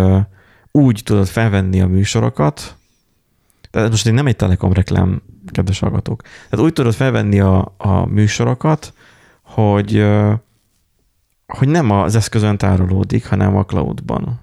úgy 0.71 1.01
tudod 1.05 1.27
felvenni 1.27 1.81
a 1.81 1.87
műsorokat, 1.87 2.77
tehát 3.73 3.89
most 3.89 4.07
én 4.07 4.13
nem 4.13 4.27
egy 4.27 4.35
Telekom 4.35 4.73
reklám, 4.73 5.21
kedves 5.51 5.79
hallgatók, 5.79 6.21
tehát 6.21 6.65
úgy 6.65 6.73
tudod 6.73 6.93
felvenni 6.93 7.39
a, 7.39 7.73
a 7.77 8.05
műsorokat, 8.05 8.93
hogy, 9.41 10.05
hogy 11.47 11.67
nem 11.67 11.89
az 11.89 12.15
eszközön 12.15 12.57
tárolódik, 12.57 13.27
hanem 13.27 13.55
a 13.55 13.65
cloudban. 13.65 14.39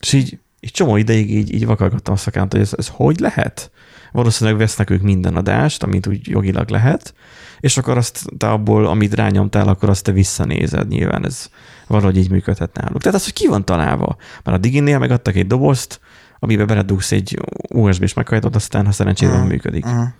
És 0.00 0.12
így, 0.12 0.38
így 0.60 0.70
csomó 0.70 0.96
ideig 0.96 1.30
így, 1.30 1.54
így 1.54 1.66
vakargattam 1.66 2.14
a 2.14 2.16
szakánt, 2.16 2.52
hogy 2.52 2.60
ez, 2.60 2.72
ez 2.76 2.88
hogy 2.92 3.20
lehet? 3.20 3.70
Valószínűleg 4.12 4.58
vesznek 4.58 4.90
ők 4.90 5.02
minden 5.02 5.36
adást, 5.36 5.82
amit 5.82 6.06
úgy 6.06 6.28
jogilag 6.28 6.68
lehet, 6.68 7.14
és 7.60 7.78
akkor 7.78 7.96
azt 7.96 8.24
te 8.38 8.50
abból, 8.50 8.86
amit 8.86 9.14
rányomtál, 9.14 9.68
akkor 9.68 9.88
azt 9.88 10.04
te 10.04 10.12
visszanézed. 10.12 10.88
Nyilván 10.88 11.24
ez 11.24 11.48
valahogy 11.86 12.16
így 12.16 12.30
működhet 12.30 12.74
náluk. 12.74 13.02
Tehát 13.02 13.18
az, 13.18 13.24
hogy 13.24 13.32
ki 13.32 13.46
van 13.46 13.64
találva. 13.64 14.16
Már 14.44 14.54
a 14.54 14.58
Diginnél 14.58 14.98
megadtak 14.98 15.36
egy 15.36 15.46
dobozt, 15.46 16.00
amiben 16.42 16.66
beledugsz 16.66 17.12
egy 17.12 17.38
USB-s 17.68 18.14
meghajtót, 18.14 18.56
aztán 18.56 18.86
ha 18.86 18.92
szerencsétlen 18.92 19.36
Aha, 19.36 19.46
működik. 19.46 19.84
aha. 19.84 20.12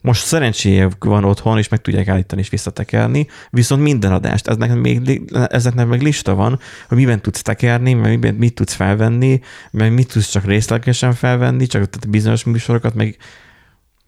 Most 0.00 0.24
szerencséjük 0.24 1.04
van 1.04 1.24
otthon, 1.24 1.58
és 1.58 1.68
meg 1.68 1.80
tudják 1.80 2.08
állítani 2.08 2.40
és 2.40 2.48
visszatekerni, 2.48 3.26
viszont 3.50 3.82
minden 3.82 4.12
adást, 4.12 4.48
eznek 4.48 4.74
még, 4.74 5.22
ezeknek 5.48 5.86
meg 5.86 6.02
lista 6.02 6.34
van, 6.34 6.58
hogy 6.88 6.96
miben 6.96 7.22
tudsz 7.22 7.42
tekerni, 7.42 7.92
meg 7.92 8.10
miben, 8.10 8.34
mit 8.34 8.54
tudsz 8.54 8.72
felvenni, 8.72 9.40
meg 9.70 9.94
mit 9.94 10.12
tudsz 10.12 10.30
csak 10.30 10.44
részlegesen 10.44 11.12
felvenni, 11.12 11.66
csak 11.66 11.90
tehát 11.90 12.10
bizonyos 12.10 12.44
műsorokat, 12.44 12.94
meg 12.94 13.16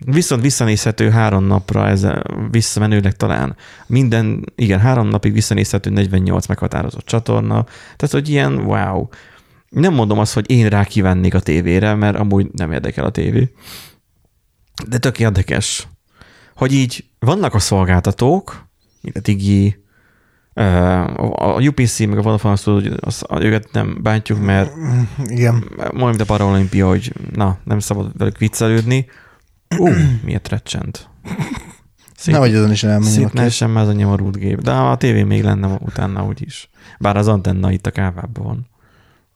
Viszont 0.04 0.42
visszanézhető 0.42 1.10
három 1.10 1.44
napra, 1.44 1.88
ez 1.88 2.06
visszamenőleg 2.50 3.16
talán 3.16 3.56
minden, 3.86 4.44
igen, 4.54 4.80
három 4.80 5.08
napig 5.08 5.32
visszanézhető 5.32 5.90
48 5.90 6.46
meghatározott 6.46 7.06
csatorna, 7.06 7.64
tehát 7.96 8.10
hogy 8.10 8.28
ilyen 8.28 8.58
wow. 8.58 9.08
Nem 9.72 9.94
mondom 9.94 10.18
azt, 10.18 10.34
hogy 10.34 10.50
én 10.50 10.68
rá 10.68 10.84
kivennék 10.84 11.34
a 11.34 11.40
tévére, 11.40 11.94
mert 11.94 12.16
amúgy 12.16 12.50
nem 12.52 12.72
érdekel 12.72 13.04
a 13.04 13.10
tévé. 13.10 13.52
De 14.88 14.98
tök 14.98 15.18
érdekes, 15.18 15.88
hogy 16.54 16.72
így 16.72 17.04
vannak 17.18 17.54
a 17.54 17.58
szolgáltatók, 17.58 18.68
mint 19.00 19.16
a 19.16 19.20
Digi, 19.20 19.80
a 21.34 21.62
UPC, 21.62 21.98
meg 21.98 22.18
a 22.18 22.22
Vodafone 22.22 22.52
azt 22.52 22.64
tudod, 22.64 22.82
hogy 22.82 22.96
az, 23.00 23.24
őket 23.40 23.68
nem 23.72 23.98
bántjuk, 24.02 24.40
mert 24.40 24.72
Igen. 25.24 25.64
mondjuk 25.92 26.20
a 26.20 26.24
Paralimpia, 26.24 26.88
hogy 26.88 27.12
na, 27.32 27.58
nem 27.64 27.78
szabad 27.78 28.18
velük 28.18 28.38
viccelődni, 28.38 29.06
Ú, 29.78 29.88
uh, 29.88 29.96
miért 30.24 30.48
recsent? 30.48 31.08
Szép, 32.16 32.34
Nehogy 32.34 32.54
azon 32.54 32.70
is 32.70 32.82
elmenjünk. 32.82 33.14
Szép 33.14 33.32
ne 33.32 33.50
sem 33.50 33.76
ez 33.76 33.88
a 33.88 33.92
nyomorult 33.92 34.36
gép, 34.36 34.60
de 34.60 34.72
a 34.72 34.96
tévé 34.96 35.22
még 35.22 35.42
lenne 35.42 35.78
utána 35.80 36.24
úgyis. 36.24 36.70
Bár 36.98 37.16
az 37.16 37.28
antenna 37.28 37.70
itt 37.70 37.86
a 37.86 37.90
kávában 37.90 38.44
van. 38.44 38.66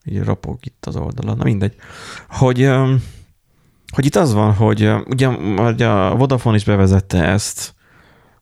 Így 0.09 0.23
rapog 0.23 0.57
itt 0.61 0.85
az 0.85 0.95
oldalon. 0.95 1.37
Na 1.37 1.43
mindegy. 1.43 1.75
Hogy, 2.29 2.69
hogy 3.93 4.05
itt 4.05 4.15
az 4.15 4.33
van, 4.33 4.53
hogy 4.53 4.91
ugye, 5.05 5.27
ugye 5.27 5.87
a 5.87 6.15
Vodafone 6.15 6.55
is 6.55 6.63
bevezette 6.63 7.23
ezt, 7.23 7.75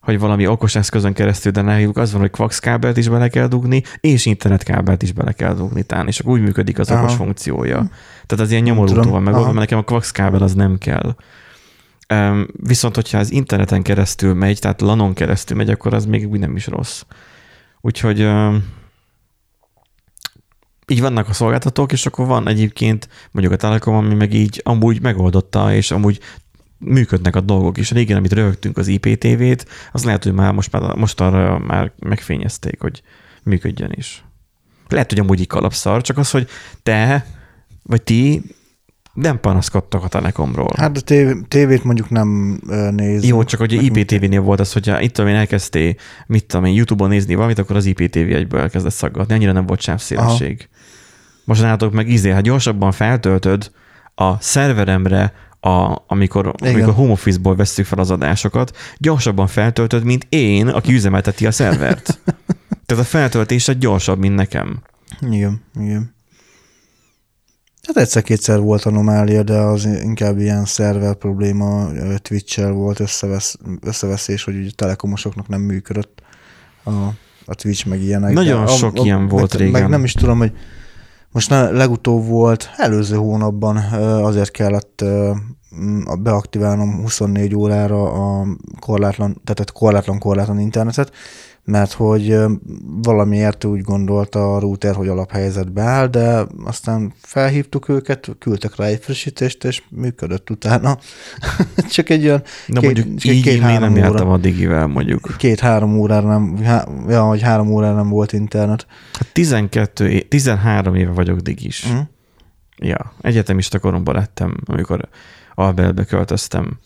hogy 0.00 0.18
valami 0.18 0.46
okos 0.46 0.74
eszközön 0.74 1.12
keresztül, 1.12 1.52
de 1.52 1.60
ne 1.60 1.88
az 1.92 2.12
van, 2.12 2.20
hogy 2.20 2.30
Quax 2.30 2.58
kábelt 2.58 2.96
is 2.96 3.08
bele 3.08 3.28
kell 3.28 3.46
dugni, 3.46 3.82
és 4.00 4.26
internetkábelt 4.26 5.02
is 5.02 5.12
bele 5.12 5.32
kell 5.32 5.54
dugni 5.54 5.82
tán, 5.82 6.06
és 6.06 6.20
akkor 6.20 6.32
úgy 6.32 6.40
működik 6.40 6.78
az 6.78 6.90
Aha. 6.90 7.02
okos 7.02 7.14
funkciója. 7.14 7.90
Tehát 8.26 8.44
az 8.44 8.50
ilyen 8.50 8.62
nyomorultó 8.62 9.10
van 9.10 9.22
megoldva, 9.22 9.52
mert 9.52 9.58
nekem 9.58 9.78
a 9.78 9.82
Quax 9.82 10.10
kábel 10.10 10.42
az 10.42 10.54
nem 10.54 10.78
kell. 10.78 11.16
Viszont, 12.52 12.94
hogyha 12.94 13.18
az 13.18 13.32
interneten 13.32 13.82
keresztül 13.82 14.34
megy, 14.34 14.58
tehát 14.58 14.80
lanon 14.80 15.14
keresztül 15.14 15.56
megy, 15.56 15.70
akkor 15.70 15.94
az 15.94 16.04
még 16.04 16.28
úgy 16.28 16.38
nem 16.38 16.56
is 16.56 16.66
rossz. 16.66 17.02
Úgyhogy 17.80 18.28
így 20.92 21.00
vannak 21.00 21.28
a 21.28 21.32
szolgáltatók, 21.32 21.92
és 21.92 22.06
akkor 22.06 22.26
van 22.26 22.48
egyébként 22.48 23.08
mondjuk 23.30 23.54
a 23.54 23.58
Telekom, 23.58 23.94
ami 23.94 24.14
meg 24.14 24.34
így 24.34 24.60
amúgy 24.64 25.02
megoldotta, 25.02 25.74
és 25.74 25.90
amúgy 25.90 26.20
működnek 26.78 27.36
a 27.36 27.40
dolgok 27.40 27.78
is. 27.78 27.90
Régen, 27.90 28.16
amit 28.16 28.32
rögtünk 28.32 28.78
az 28.78 28.86
IPTV-t, 28.86 29.66
az 29.92 30.04
lehet, 30.04 30.22
hogy 30.22 30.32
már 30.32 30.52
most, 30.52 30.72
már, 30.72 30.94
most 30.94 31.20
arra 31.20 31.58
már 31.58 31.92
megfényezték, 31.98 32.80
hogy 32.80 33.02
működjön 33.42 33.92
is. 33.94 34.24
Lehet, 34.88 35.10
hogy 35.10 35.18
amúgy 35.18 35.40
így 35.40 35.46
kalapszar, 35.46 36.02
csak 36.02 36.18
az, 36.18 36.30
hogy 36.30 36.48
te, 36.82 37.26
vagy 37.82 38.02
ti 38.02 38.42
nem 39.16 39.40
panaszkodtak 39.40 40.04
a 40.04 40.08
Telekomról. 40.08 40.72
Hát 40.76 40.96
a 40.96 41.00
tév, 41.00 41.34
tévét 41.48 41.84
mondjuk 41.84 42.10
nem 42.10 42.60
néz. 42.90 43.24
Jó, 43.24 43.44
csak 43.44 43.60
hogy 43.60 43.72
IPTV-nél 43.72 44.40
volt 44.40 44.60
az, 44.60 44.72
hogyha 44.72 45.00
itt 45.00 45.18
én 45.18 45.26
elkezdtél, 45.26 45.94
mit 46.26 46.46
tudom 46.46 46.64
én, 46.64 46.74
YouTube-on 46.74 47.08
nézni 47.08 47.34
valamit, 47.34 47.58
akkor 47.58 47.76
az 47.76 47.84
IPTV 47.84 48.16
egyből 48.16 48.60
elkezdett 48.60 48.92
szaggatni. 48.92 49.34
Annyira 49.34 49.52
nem 49.52 49.66
volt 49.66 49.80
sávszélesség. 49.80 50.68
Most 51.44 51.62
nálatok 51.62 51.92
meg 51.92 52.08
izé, 52.08 52.30
ha 52.30 52.40
gyorsabban 52.40 52.92
feltöltöd 52.92 53.70
a 54.14 54.40
szerveremre, 54.40 55.32
a, 55.60 56.02
amikor, 56.06 56.54
amikor 56.58 56.94
home 56.94 57.12
office-ból 57.12 57.56
vesszük 57.56 57.86
fel 57.86 57.98
az 57.98 58.10
adásokat, 58.10 58.76
gyorsabban 58.98 59.46
feltöltöd, 59.46 60.04
mint 60.04 60.26
én, 60.28 60.68
aki 60.68 60.92
üzemelteti 60.92 61.46
a 61.46 61.50
szervert. 61.50 62.20
Tehát 62.86 63.04
a 63.04 63.06
feltöltése 63.06 63.72
gyorsabb, 63.72 64.18
mint 64.18 64.34
nekem. 64.34 64.82
Igen, 65.20 65.62
igen. 65.80 66.15
Hát 67.86 67.96
egyszer-kétszer 67.96 68.60
volt 68.60 68.84
anomália, 68.84 69.42
de 69.42 69.58
az 69.58 69.84
inkább 69.84 70.38
ilyen 70.38 70.64
szerver 70.64 71.14
probléma, 71.14 71.88
Twitch-el 72.22 72.72
volt 72.72 73.00
összevesz, 73.00 73.58
összeveszés, 73.80 74.44
hogy 74.44 74.56
ugye 74.56 74.70
telekomosoknak 74.74 75.48
nem 75.48 75.60
működött 75.60 76.22
a, 76.84 76.90
a 77.44 77.54
Twitch, 77.54 77.86
meg 77.86 78.02
ilyenek. 78.02 78.32
Nagyon 78.32 78.62
a, 78.62 78.66
sok 78.66 78.98
a, 78.98 79.02
ilyen 79.02 79.28
volt 79.28 79.52
meg, 79.52 79.60
régen. 79.60 79.80
Meg 79.80 79.90
nem 79.90 80.04
is 80.04 80.12
tudom, 80.12 80.38
hogy 80.38 80.52
most 81.30 81.50
ne, 81.50 81.70
legutóbb 81.70 82.26
volt, 82.26 82.70
előző 82.76 83.16
hónapban 83.16 83.76
azért 84.22 84.50
kellett 84.50 85.04
beaktiválnom 86.18 87.00
24 87.00 87.54
órára 87.54 88.12
a 88.12 88.46
korlátlan, 88.80 89.40
tehát 89.44 89.72
korlátlan 89.72 90.18
korlátlan 90.18 90.58
internetet, 90.58 91.12
mert 91.66 91.92
hogy 91.92 92.36
valamiért 93.02 93.64
úgy 93.64 93.80
gondolta 93.80 94.54
a 94.54 94.58
router, 94.58 94.94
hogy 94.94 95.08
alaphelyzetbe 95.08 95.82
áll, 95.82 96.06
de 96.06 96.46
aztán 96.64 97.12
felhívtuk 97.22 97.88
őket, 97.88 98.28
küldtek 98.38 98.76
rá 98.76 98.84
egy 98.84 99.02
frissítést, 99.02 99.64
és 99.64 99.82
működött 99.90 100.50
utána. 100.50 100.98
csak 101.94 102.08
egy 102.08 102.24
olyan 102.24 102.42
Na 102.66 102.80
két, 102.80 102.94
mondjuk 102.94 103.24
így 103.24 103.42
két, 103.42 103.54
én 103.54 103.80
nem 103.80 103.96
jártam 103.96 104.28
a 104.28 104.36
digivel 104.36 104.86
mondjuk. 104.86 105.34
Két-három 105.38 105.98
órára 105.98 106.26
nem, 106.28 106.64
há, 106.64 106.88
ja, 107.08 107.22
hogy 107.22 107.42
három 107.42 107.68
órára 107.72 107.94
nem 107.94 108.08
volt 108.08 108.32
internet. 108.32 108.86
Hát 109.12 109.32
12, 109.32 110.20
13 110.20 110.94
éve 110.94 111.10
vagyok 111.12 111.38
digis. 111.38 111.92
Mm. 111.92 111.98
Ja, 112.76 113.12
egyetemista 113.20 113.78
koromban 113.78 114.14
lettem, 114.14 114.56
amikor 114.64 115.08
Albelbe 115.54 116.04
költöztem. 116.04 116.78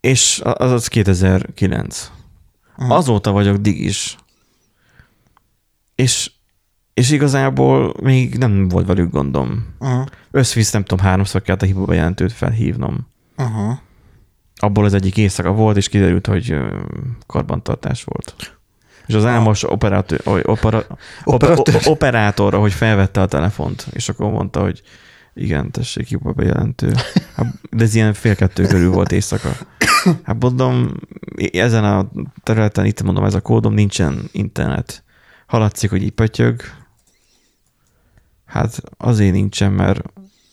És 0.00 0.40
az 0.42 0.70
az 0.70 0.88
2009. 0.88 2.10
Uh-huh. 2.76 2.96
Azóta 2.96 3.30
vagyok 3.32 3.56
digis. 3.56 4.16
És, 5.94 6.30
és 6.94 7.10
igazából 7.10 7.94
még 8.00 8.34
nem 8.34 8.68
volt 8.68 8.86
velük 8.86 9.10
gondom. 9.10 9.74
Uh-huh. 9.78 10.06
Összvisz, 10.30 10.70
nem 10.70 10.84
tudom, 10.84 11.04
háromszor 11.04 11.42
kellett 11.42 11.62
a 11.62 11.66
hiba 11.66 11.94
jelentőt 11.94 12.32
felhívnom. 12.32 13.06
Uh-huh. 13.36 13.78
Abból 14.56 14.84
az 14.84 14.94
egyik 14.94 15.16
éjszaka 15.16 15.52
volt, 15.52 15.76
és 15.76 15.88
kiderült, 15.88 16.26
hogy 16.26 16.56
karbantartás 17.26 18.04
volt. 18.04 18.34
És 19.06 19.14
az 19.14 19.24
álmos 19.24 19.70
operátor, 19.70 20.20
opera, 20.42 20.84
operátor. 21.24 21.80
operátorra, 21.84 22.58
hogy 22.58 22.72
felvette 22.72 23.20
a 23.20 23.26
telefont, 23.26 23.86
és 23.90 24.08
akkor 24.08 24.30
mondta, 24.30 24.62
hogy 24.62 24.82
igen, 25.34 25.70
tessék, 25.70 26.06
hiba 26.06 26.32
bejelentő. 26.32 26.92
Hát, 27.36 27.46
de 27.70 27.84
ez 27.84 27.94
ilyen 27.94 28.14
fél 28.14 28.34
kettő 28.34 28.66
körül 28.66 28.90
volt 28.90 29.12
éjszaka. 29.12 29.48
Hát 30.22 30.42
mondom, 30.42 30.90
ezen 31.52 31.84
a 31.84 32.10
területen, 32.42 32.84
itt 32.84 33.02
mondom, 33.02 33.24
ez 33.24 33.34
a 33.34 33.40
kódom, 33.40 33.74
nincsen 33.74 34.28
internet. 34.32 35.04
Haladszik, 35.46 35.90
hogy 35.90 36.02
így 36.02 36.10
pötyög. 36.10 36.60
Hát 38.44 38.82
azért 38.96 39.32
nincsen, 39.32 39.72
mert, 39.72 40.02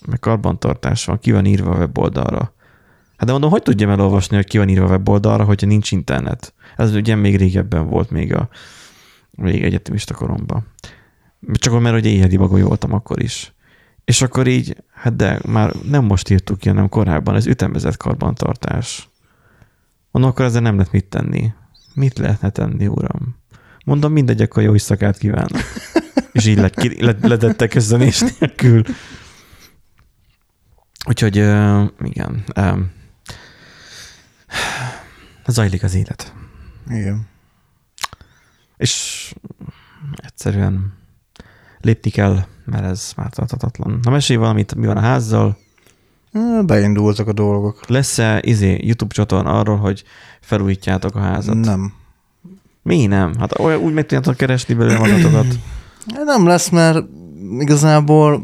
mert 0.06 0.22
karbantartás 0.22 1.06
van, 1.06 1.20
ki 1.20 1.32
van 1.32 1.46
írva 1.46 1.72
a 1.72 1.78
weboldalra. 1.78 2.54
Hát 3.18 3.26
de 3.26 3.32
mondom, 3.32 3.50
hogy 3.50 3.62
tudjam 3.62 3.90
elolvasni, 3.90 4.36
hogy 4.36 4.48
ki 4.48 4.58
van 4.58 4.70
írva 4.70 4.86
a 4.86 4.90
weboldalra, 4.90 5.44
hogyha 5.44 5.68
nincs 5.68 5.92
internet? 5.92 6.54
Ez 6.78 6.96
ugye 6.96 7.16
még 7.16 7.38
régebben 7.38 7.88
volt, 7.88 8.10
még 8.10 8.34
a 8.34 8.50
még 9.32 9.64
egyetemista 9.64 10.14
koromban. 10.14 10.66
Csak 11.54 11.80
mert 11.80 11.96
ugye 11.96 12.10
éhedi 12.10 12.38
bagoly 12.38 12.62
voltam 12.62 12.94
akkor 12.94 13.22
is. 13.22 13.54
És 14.06 14.22
akkor 14.22 14.48
így, 14.48 14.84
hát 14.94 15.16
de 15.16 15.40
már 15.46 15.74
nem 15.90 16.06
most 16.06 16.30
írtuk 16.30 16.60
ki, 16.60 16.70
hanem 16.70 16.90
korábban, 16.90 17.36
ez 17.36 17.46
ütemezett 17.46 17.98
karbantartás. 17.98 19.09
Mondom, 20.12 20.32
akkor 20.32 20.46
ezzel 20.46 20.62
nem 20.62 20.78
lehet 20.78 20.92
mit 20.92 21.06
tenni. 21.06 21.54
Mit 21.94 22.18
lehetne 22.18 22.50
tenni, 22.50 22.88
uram? 22.88 23.36
Mondom, 23.86 24.12
mindegy, 24.12 24.42
akkor 24.42 24.64
jó 24.64 24.74
éjszakát 24.74 25.18
kívánok. 25.18 25.62
És 26.32 26.46
így 26.46 26.58
lett, 26.58 27.00
le, 27.00 27.16
ledettek 27.22 27.70
köszönés 27.70 28.20
nélkül. 28.20 28.84
Úgyhogy 31.08 31.36
igen. 32.02 32.44
Zajlik 35.48 35.84
az 35.84 35.96
élet. 35.96 36.34
Igen. 36.90 37.28
És 38.78 39.34
egyszerűen 40.14 40.94
lépni 41.80 42.10
kell, 42.10 42.46
mert 42.66 42.84
ez 42.84 43.14
már 43.16 43.30
tartatatlan. 43.30 44.00
Na 44.02 44.12
mesélj 44.12 44.40
valamit, 44.40 44.76
mi 44.76 44.86
van 44.86 44.98
a 44.98 45.02
házzal? 45.02 45.58
Beindultak 46.66 47.28
a 47.28 47.34
dolgok. 47.34 47.88
Lesz-e 47.88 48.42
izé, 48.44 48.80
YouTube 48.82 49.14
csatorna 49.14 49.60
arról, 49.60 49.78
hogy 49.78 50.04
felújítjátok 50.42 51.16
a 51.16 51.20
házat? 51.20 51.56
Nem. 51.56 51.94
Mi 52.84 53.06
nem? 53.06 53.34
Hát 53.40 53.60
olyan, 53.60 53.80
úgy 53.80 53.94
meg 53.94 54.06
tudjátok 54.06 54.38
keresni 54.38 54.74
belőle 54.74 54.98
magatokat. 54.98 55.46
Nem 56.26 56.46
lesz, 56.46 56.70
mert 56.70 57.06
igazából 57.60 58.44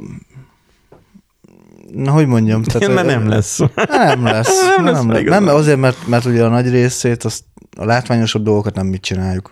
Na, 1.93 2.11
hogy 2.11 2.27
mondjam? 2.27 2.63
Tehát, 2.65 2.93
mert 2.93 3.07
nem 3.07 3.27
lesz. 3.27 3.59
Nem 3.89 4.23
lesz. 4.23 4.65
nem, 4.77 4.83
nem, 4.83 5.11
lesz. 5.11 5.23
nem 5.23 5.47
azért, 5.47 5.79
mert, 5.79 6.07
mert 6.07 6.25
ugye 6.25 6.43
a 6.43 6.49
nagy 6.49 6.69
részét, 6.69 7.23
azt, 7.23 7.43
a 7.77 7.85
látványosabb 7.85 8.43
dolgokat 8.43 8.75
nem 8.75 8.87
mit 8.87 9.01
csináljuk. 9.01 9.49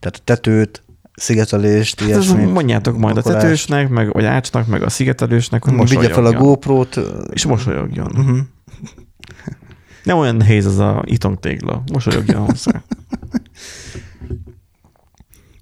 Tehát 0.00 0.16
a 0.16 0.24
tetőt, 0.24 0.82
szigetelést, 1.20 2.00
hát 2.00 2.08
ilyesmit. 2.08 2.52
Mondjátok 2.52 2.98
majd 2.98 3.16
a 3.16 3.22
tetősnek, 3.22 3.88
meg, 3.88 4.12
vagy 4.12 4.24
ácsnak, 4.24 4.66
meg 4.66 4.82
a 4.82 4.88
szigetelősnek, 4.88 5.64
hogy 5.64 5.88
Vigye 5.88 6.08
fel 6.08 6.24
a 6.24 6.32
GoPro-t. 6.32 7.00
És 7.32 7.46
mosolyogjon. 7.46 8.06
Uh-huh. 8.16 8.38
Nem 10.04 10.18
olyan 10.18 10.36
nehéz 10.36 10.66
az 10.66 10.78
a 10.78 11.02
itongtégla. 11.06 11.82
Mosolyogjon 11.92 12.40
hozzá. 12.44 12.82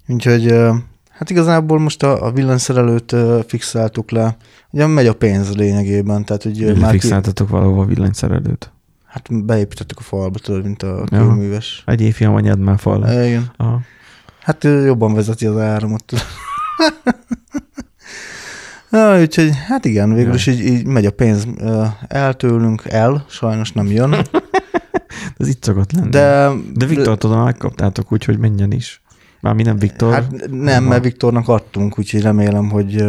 Úgyhogy 0.07 0.51
hát 1.09 1.29
igazából 1.29 1.79
most 1.79 2.03
a, 2.03 2.25
a 2.25 2.31
villanyszerelőt 2.31 3.15
fixáltuk 3.47 4.11
le. 4.11 4.37
Ugye 4.71 4.87
megy 4.87 5.07
a 5.07 5.13
pénz 5.13 5.55
lényegében, 5.55 6.25
tehát 6.25 6.43
hogy 6.43 6.63
ö, 6.63 6.73
már 6.73 6.91
ki, 6.91 6.99
Fixáltatok 6.99 7.49
valahova 7.49 7.85
villanyszerelőt. 7.85 8.71
hát 9.05 9.45
beépítettük 9.45 9.97
a 9.99 10.01
falba, 10.01 10.39
tudod, 10.39 10.63
mint 10.63 10.83
a 10.83 11.03
Ja. 11.11 11.17
kőműves. 11.17 11.83
Egy 11.85 12.01
évfiam 12.01 12.33
anyád 12.35 12.59
már 12.59 12.79
fal. 12.79 13.23
Igen. 13.25 13.51
Aha. 13.57 13.81
Hát 14.49 14.63
ő 14.63 14.85
jobban 14.85 15.13
vezeti 15.13 15.45
az 15.45 15.57
áramot. 15.57 16.13
Na, 18.89 19.19
úgyhogy 19.21 19.51
hát 19.67 19.85
igen, 19.85 20.13
végül 20.13 20.33
is 20.33 20.47
így, 20.47 20.59
így 20.59 20.85
megy 20.85 21.05
a 21.05 21.11
pénz 21.11 21.47
el 22.07 22.33
tőlünk, 22.33 22.83
el, 22.85 23.25
sajnos 23.27 23.71
nem 23.71 23.91
jön. 23.91 24.15
Ez 25.37 25.47
itt 25.47 25.63
szokott 25.63 25.91
lenni. 25.91 26.09
De, 26.09 26.49
De 26.73 26.85
Viktor 26.85 27.17
tudom, 27.17 27.43
megkaptátok 27.43 28.11
úgy, 28.11 28.25
hogy 28.25 28.37
menjen 28.37 28.71
is. 28.71 29.01
Már 29.41 29.53
mi 29.53 29.63
nem 29.63 29.77
Viktor. 29.77 30.13
Hát 30.13 30.49
nem, 30.51 30.83
mert 30.83 31.03
Viktornak 31.03 31.47
adtunk, 31.47 31.99
úgyhogy 31.99 32.21
remélem, 32.21 32.69
hogy 32.69 33.05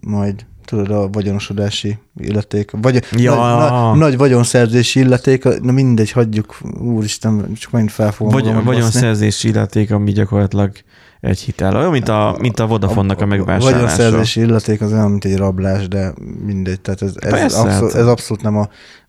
majd 0.00 0.46
tudod, 0.64 0.90
a 0.90 1.08
vagyonosodási 1.08 1.98
illeték, 2.16 2.70
vagy 2.82 3.04
Ja. 3.16 3.34
nagy, 3.34 3.70
nagy, 3.70 3.98
nagy 3.98 4.16
vagyonszerzési 4.16 5.00
illeték, 5.00 5.60
na 5.60 5.72
mindegy, 5.72 6.10
hagyjuk, 6.10 6.56
úristen, 6.80 7.52
csak 7.54 7.70
megint 7.70 7.90
fel 7.92 8.12
fogom 8.12 8.32
Vagy, 8.32 8.64
vagyonszerzési 8.64 9.48
illeték, 9.48 9.90
ami 9.92 10.12
gyakorlatilag 10.12 10.72
egy 11.20 11.40
hitel. 11.40 11.76
Olyan, 11.76 11.90
mint 11.90 12.08
a, 12.08 12.36
mint 12.40 12.58
a 12.60 12.66
Vodafone-nak 12.66 13.20
a 13.20 13.26
megvásárlása. 13.26 13.74
Vagyonszerzési 13.74 14.40
illeték 14.40 14.80
az 14.80 14.92
olyan, 14.92 15.10
mint 15.10 15.24
egy 15.24 15.36
rablás, 15.36 15.88
de 15.88 16.12
mindegy, 16.44 16.80
tehát 16.80 17.02
ez, 17.02 17.12
ez, 17.16 17.30
Persze, 17.30 17.58
abszolút, 17.58 17.92
hát. 17.92 18.00
ez 18.00 18.06
abszolút 18.06 18.42
nem 18.42 18.56
a, 18.56 18.68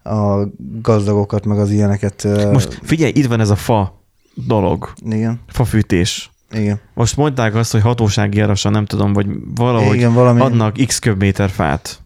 a 0.09 0.47
gazdagokat, 0.81 1.45
meg 1.45 1.59
az 1.59 1.69
ilyeneket. 1.71 2.27
Most 2.51 2.79
figyelj, 2.83 3.11
itt 3.15 3.25
van 3.25 3.39
ez 3.39 3.49
a 3.49 3.55
fa 3.55 4.03
dolog, 4.33 4.93
Igen, 5.05 5.39
fafűtés. 5.47 6.29
Igen. 6.55 6.79
Most 6.93 7.17
mondták 7.17 7.55
azt, 7.55 7.71
hogy 7.71 7.81
hatósági 7.81 8.39
árasan, 8.39 8.71
nem 8.71 8.85
tudom, 8.85 9.13
vagy 9.13 9.27
valahogy 9.55 9.95
igen, 9.95 10.13
valami, 10.13 10.39
adnak 10.41 10.75
x 10.85 10.99
köbméter 10.99 11.49
fát. 11.49 11.99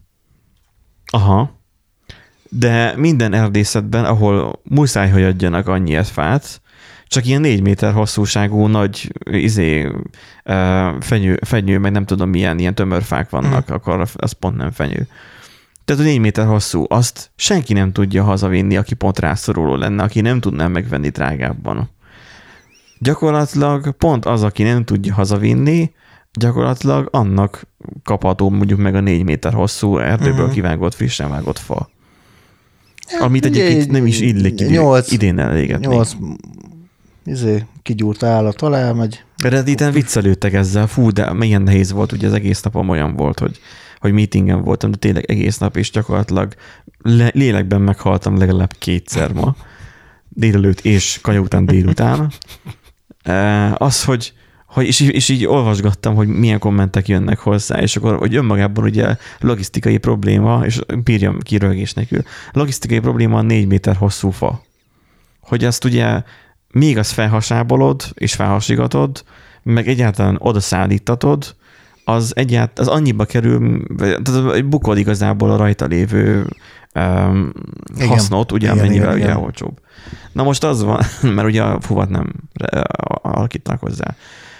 Aha. 1.12 1.58
De 2.48 2.94
minden 2.96 3.32
erdészetben, 3.32 4.04
ahol 4.04 4.60
muszáj, 4.62 5.10
hogy 5.10 5.22
adjanak 5.22 5.68
annyi 5.68 6.02
fát, 6.02 6.60
csak 7.06 7.26
ilyen 7.26 7.40
négy 7.40 7.62
méter 7.62 7.92
hosszúságú 7.92 8.66
nagy 8.66 9.12
izé, 9.30 9.88
fenyő, 11.00 11.38
fenyő, 11.46 11.78
meg 11.78 11.92
nem 11.92 12.04
tudom 12.04 12.28
milyen 12.28 12.58
ilyen 12.58 12.74
tömörfák 12.74 13.30
vannak, 13.30 13.66
Mhm. 13.66 13.72
akkor 13.72 14.08
az 14.16 14.32
pont 14.32 14.56
nem 14.56 14.70
fenyő. 14.70 15.06
Tehát 15.84 16.02
a 16.02 16.04
négy 16.04 16.18
méter 16.18 16.46
hosszú, 16.46 16.84
azt 16.88 17.30
senki 17.36 17.72
nem 17.72 17.92
tudja 17.92 18.22
hazavinni, 18.24 18.76
aki 18.76 18.94
pont 18.94 19.18
rászoruló 19.18 19.74
lenne, 19.76 20.02
aki 20.02 20.20
nem 20.20 20.40
tudná 20.40 20.66
megvenni 20.66 21.08
drágábban. 21.08 21.90
Gyakorlatilag 23.02 23.90
pont 23.90 24.24
az, 24.24 24.42
aki 24.42 24.62
nem 24.62 24.84
tudja 24.84 25.14
hazavinni, 25.14 25.92
gyakorlatilag 26.32 27.08
annak 27.10 27.66
kapható 28.04 28.50
mondjuk 28.50 28.78
meg 28.80 28.94
a 28.94 29.00
négy 29.00 29.24
méter 29.24 29.52
hosszú 29.52 29.98
erdőből 29.98 30.32
uh-huh. 30.32 30.52
kivágott, 30.52 30.94
frissen 30.94 31.30
vágott 31.30 31.58
fa. 31.58 31.90
Amit 33.20 33.44
ugye 33.44 33.60
egyébként 33.60 33.82
egy- 33.82 33.90
nem 33.90 34.06
is 34.06 34.20
illik 34.20 34.68
nyolc- 34.68 35.12
idén 35.12 35.38
elégetni. 35.38 35.86
Nyolc 35.86 36.16
izé, 37.24 37.64
kigyúrt 37.82 38.22
állat 38.22 38.62
alá 38.62 38.92
megy. 38.92 39.24
Redditen 39.42 39.92
viccelődtek 39.92 40.52
ezzel, 40.52 40.86
fú, 40.86 41.10
de 41.10 41.32
milyen 41.32 41.62
nehéz 41.62 41.92
volt, 41.92 42.12
ugye 42.12 42.26
az 42.26 42.32
egész 42.32 42.62
napom 42.62 42.88
olyan 42.88 43.16
volt, 43.16 43.38
hogy, 43.38 43.58
hogy 43.98 44.12
meetingen 44.12 44.62
voltam, 44.62 44.90
de 44.90 44.96
tényleg 44.96 45.24
egész 45.30 45.58
nap, 45.58 45.76
és 45.76 45.90
gyakorlatilag 45.90 46.54
le, 47.02 47.30
lélekben 47.34 47.80
meghaltam 47.80 48.38
legalább 48.38 48.72
kétszer 48.78 49.32
ma, 49.32 49.56
délelőtt 50.28 50.80
és 50.80 51.18
kanya 51.22 51.40
után 51.40 51.66
délután. 51.66 52.30
Az, 53.74 54.04
hogy, 54.04 54.32
hogy 54.66 54.86
és, 54.86 55.00
így- 55.00 55.14
és 55.14 55.28
így 55.28 55.46
olvasgattam, 55.46 56.14
hogy 56.14 56.28
milyen 56.28 56.58
kommentek 56.58 57.08
jönnek 57.08 57.38
hozzá, 57.38 57.80
és 57.80 57.96
akkor, 57.96 58.16
hogy 58.18 58.34
önmagában 58.36 58.84
ugye 58.84 59.16
logisztikai 59.40 59.98
probléma, 59.98 60.60
és 60.64 60.80
bírjam 61.04 61.38
ki 61.38 61.56
rögés 61.56 61.92
nélkül, 61.92 62.22
logisztikai 62.52 62.98
probléma 63.00 63.38
a 63.38 63.42
négy 63.42 63.66
méter 63.66 63.96
hosszú 63.96 64.30
fa. 64.30 64.62
Hogy 65.40 65.64
azt 65.64 65.84
ugye 65.84 66.22
még 66.72 66.98
azt 66.98 67.12
felhasábolod, 67.12 68.02
és 68.14 68.34
felhasigatod, 68.34 69.24
meg 69.62 69.88
egyáltalán 69.88 70.36
odaszállítatod, 70.38 71.54
az 72.04 72.36
egyált, 72.36 72.78
az 72.78 72.86
annyiba 72.88 73.24
kerül, 73.24 73.82
tehát 73.96 74.68
bukod 74.68 74.98
igazából 74.98 75.50
a 75.50 75.56
rajta 75.56 75.86
lévő 75.86 76.46
um, 76.94 77.52
Igen. 77.94 78.08
hasznot, 78.08 78.52
ugye 78.52 78.66
Igen, 78.66 78.78
amennyivel 78.78 79.06
igen, 79.08 79.16
ugye 79.20 79.24
igen. 79.24 79.36
olcsóbb. 79.36 79.78
Na 80.32 80.42
most 80.42 80.64
az 80.64 80.82
van, 80.82 81.00
mert 81.34 81.48
ugye 81.48 81.62
a 81.62 81.80
fuvat 81.80 82.08
nem 82.08 82.32
re- 82.54 82.80
alakítanak 83.22 83.80
hozzá. 83.80 84.14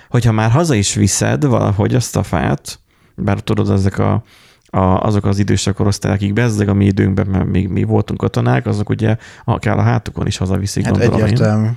Hogyha 0.09 0.33
már 0.33 0.51
haza 0.51 0.75
is 0.75 0.95
viszed 0.95 1.45
valahogy 1.45 1.95
azt 1.95 2.17
a 2.17 2.23
fát, 2.23 2.79
bár 3.15 3.41
tudod, 3.41 3.71
ezek 3.71 3.99
a, 3.99 4.23
a, 4.67 4.79
azok 4.81 5.25
az 5.25 5.39
idősek 5.39 5.75
korosztályok, 5.75 6.17
akik 6.17 6.33
bezzeg 6.33 6.69
a 6.69 6.75
mi 6.75 6.85
időnkben, 6.85 7.27
mert 7.27 7.47
még 7.47 7.69
mi 7.69 7.83
voltunk 7.83 8.21
katonák, 8.21 8.67
azok 8.67 8.89
ugye 8.89 9.17
akár 9.45 9.79
a 9.79 9.83
hátukon 9.83 10.27
is 10.27 10.37
hazaviszik, 10.37 10.85
Hát 10.85 10.93
gondolom 10.93 11.19
én 11.19 11.25
egyértelmű. 11.25 11.69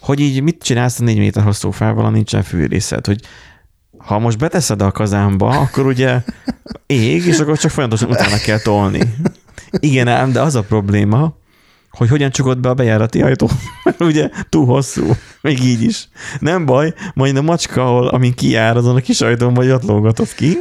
hogy 0.00 0.20
így 0.20 0.42
mit 0.42 0.62
csinálsz 0.62 1.00
a 1.00 1.04
négy 1.04 1.18
méter 1.18 1.42
hosszú 1.42 1.70
fával, 1.70 2.10
nincsen 2.10 2.42
fűrészed, 2.42 3.06
hogy 3.06 3.20
ha 3.98 4.18
most 4.18 4.38
beteszed 4.38 4.82
a 4.82 4.90
kazánba, 4.90 5.48
akkor 5.48 5.86
ugye 5.86 6.22
ég, 6.86 7.26
és 7.26 7.38
akkor 7.38 7.58
csak 7.58 7.70
folyamatosan 7.70 8.10
utána 8.10 8.36
kell 8.36 8.58
tolni. 8.58 9.14
Igen 9.70 10.08
ám, 10.08 10.32
de 10.32 10.40
az 10.40 10.54
a 10.54 10.62
probléma, 10.62 11.34
hogy 11.94 12.08
hogyan 12.08 12.30
csukod 12.30 12.58
be 12.58 12.68
a 12.68 12.74
bejárati 12.74 13.22
ajtót, 13.22 13.52
mert 13.84 14.00
ugye 14.00 14.30
túl 14.48 14.66
hosszú, 14.66 15.04
még 15.40 15.64
így 15.64 15.82
is. 15.82 16.08
Nem 16.38 16.66
baj, 16.66 16.94
majd 17.14 17.36
a 17.36 17.42
macska, 17.42 17.84
ahol, 17.84 18.08
amin 18.08 18.34
kijár, 18.34 18.76
azon 18.76 18.96
a 18.96 19.00
kis 19.00 19.20
ajtón 19.20 19.54
vagy 19.54 19.70
ott 19.70 19.82
lógatod 19.82 20.34
ki. 20.34 20.58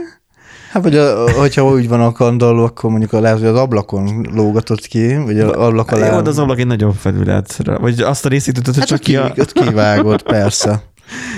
Hát 0.72 0.84
vagy 0.84 0.98
a, 0.98 1.32
hogyha 1.32 1.66
úgy 1.66 1.88
van 1.88 2.02
a 2.02 2.12
kandalló, 2.12 2.64
akkor 2.64 2.90
mondjuk 2.90 3.14
a, 3.14 3.20
lehet, 3.20 3.38
hogy 3.40 3.48
az 3.48 3.56
ablakon 3.56 4.28
lógatott 4.34 4.86
ki, 4.86 5.16
vagy 5.16 5.40
az 5.40 5.52
ablak 5.52 5.92
alá. 5.92 6.16
Jó, 6.16 6.22
de 6.22 6.30
az 6.30 6.38
ablak 6.38 6.60
egy 6.60 6.68
nagyobb 6.68 6.94
felület. 6.94 7.60
Vagy 7.80 8.02
azt 8.02 8.26
a 8.26 8.30
részét 8.30 8.58
ütötted 8.58 8.80
hát 8.80 8.88
csak 8.88 9.00
ki 9.00 9.16
a... 9.16 9.32
ki, 9.32 9.42
ott 9.42 9.52
kivágod, 9.52 10.22
persze. 10.22 10.84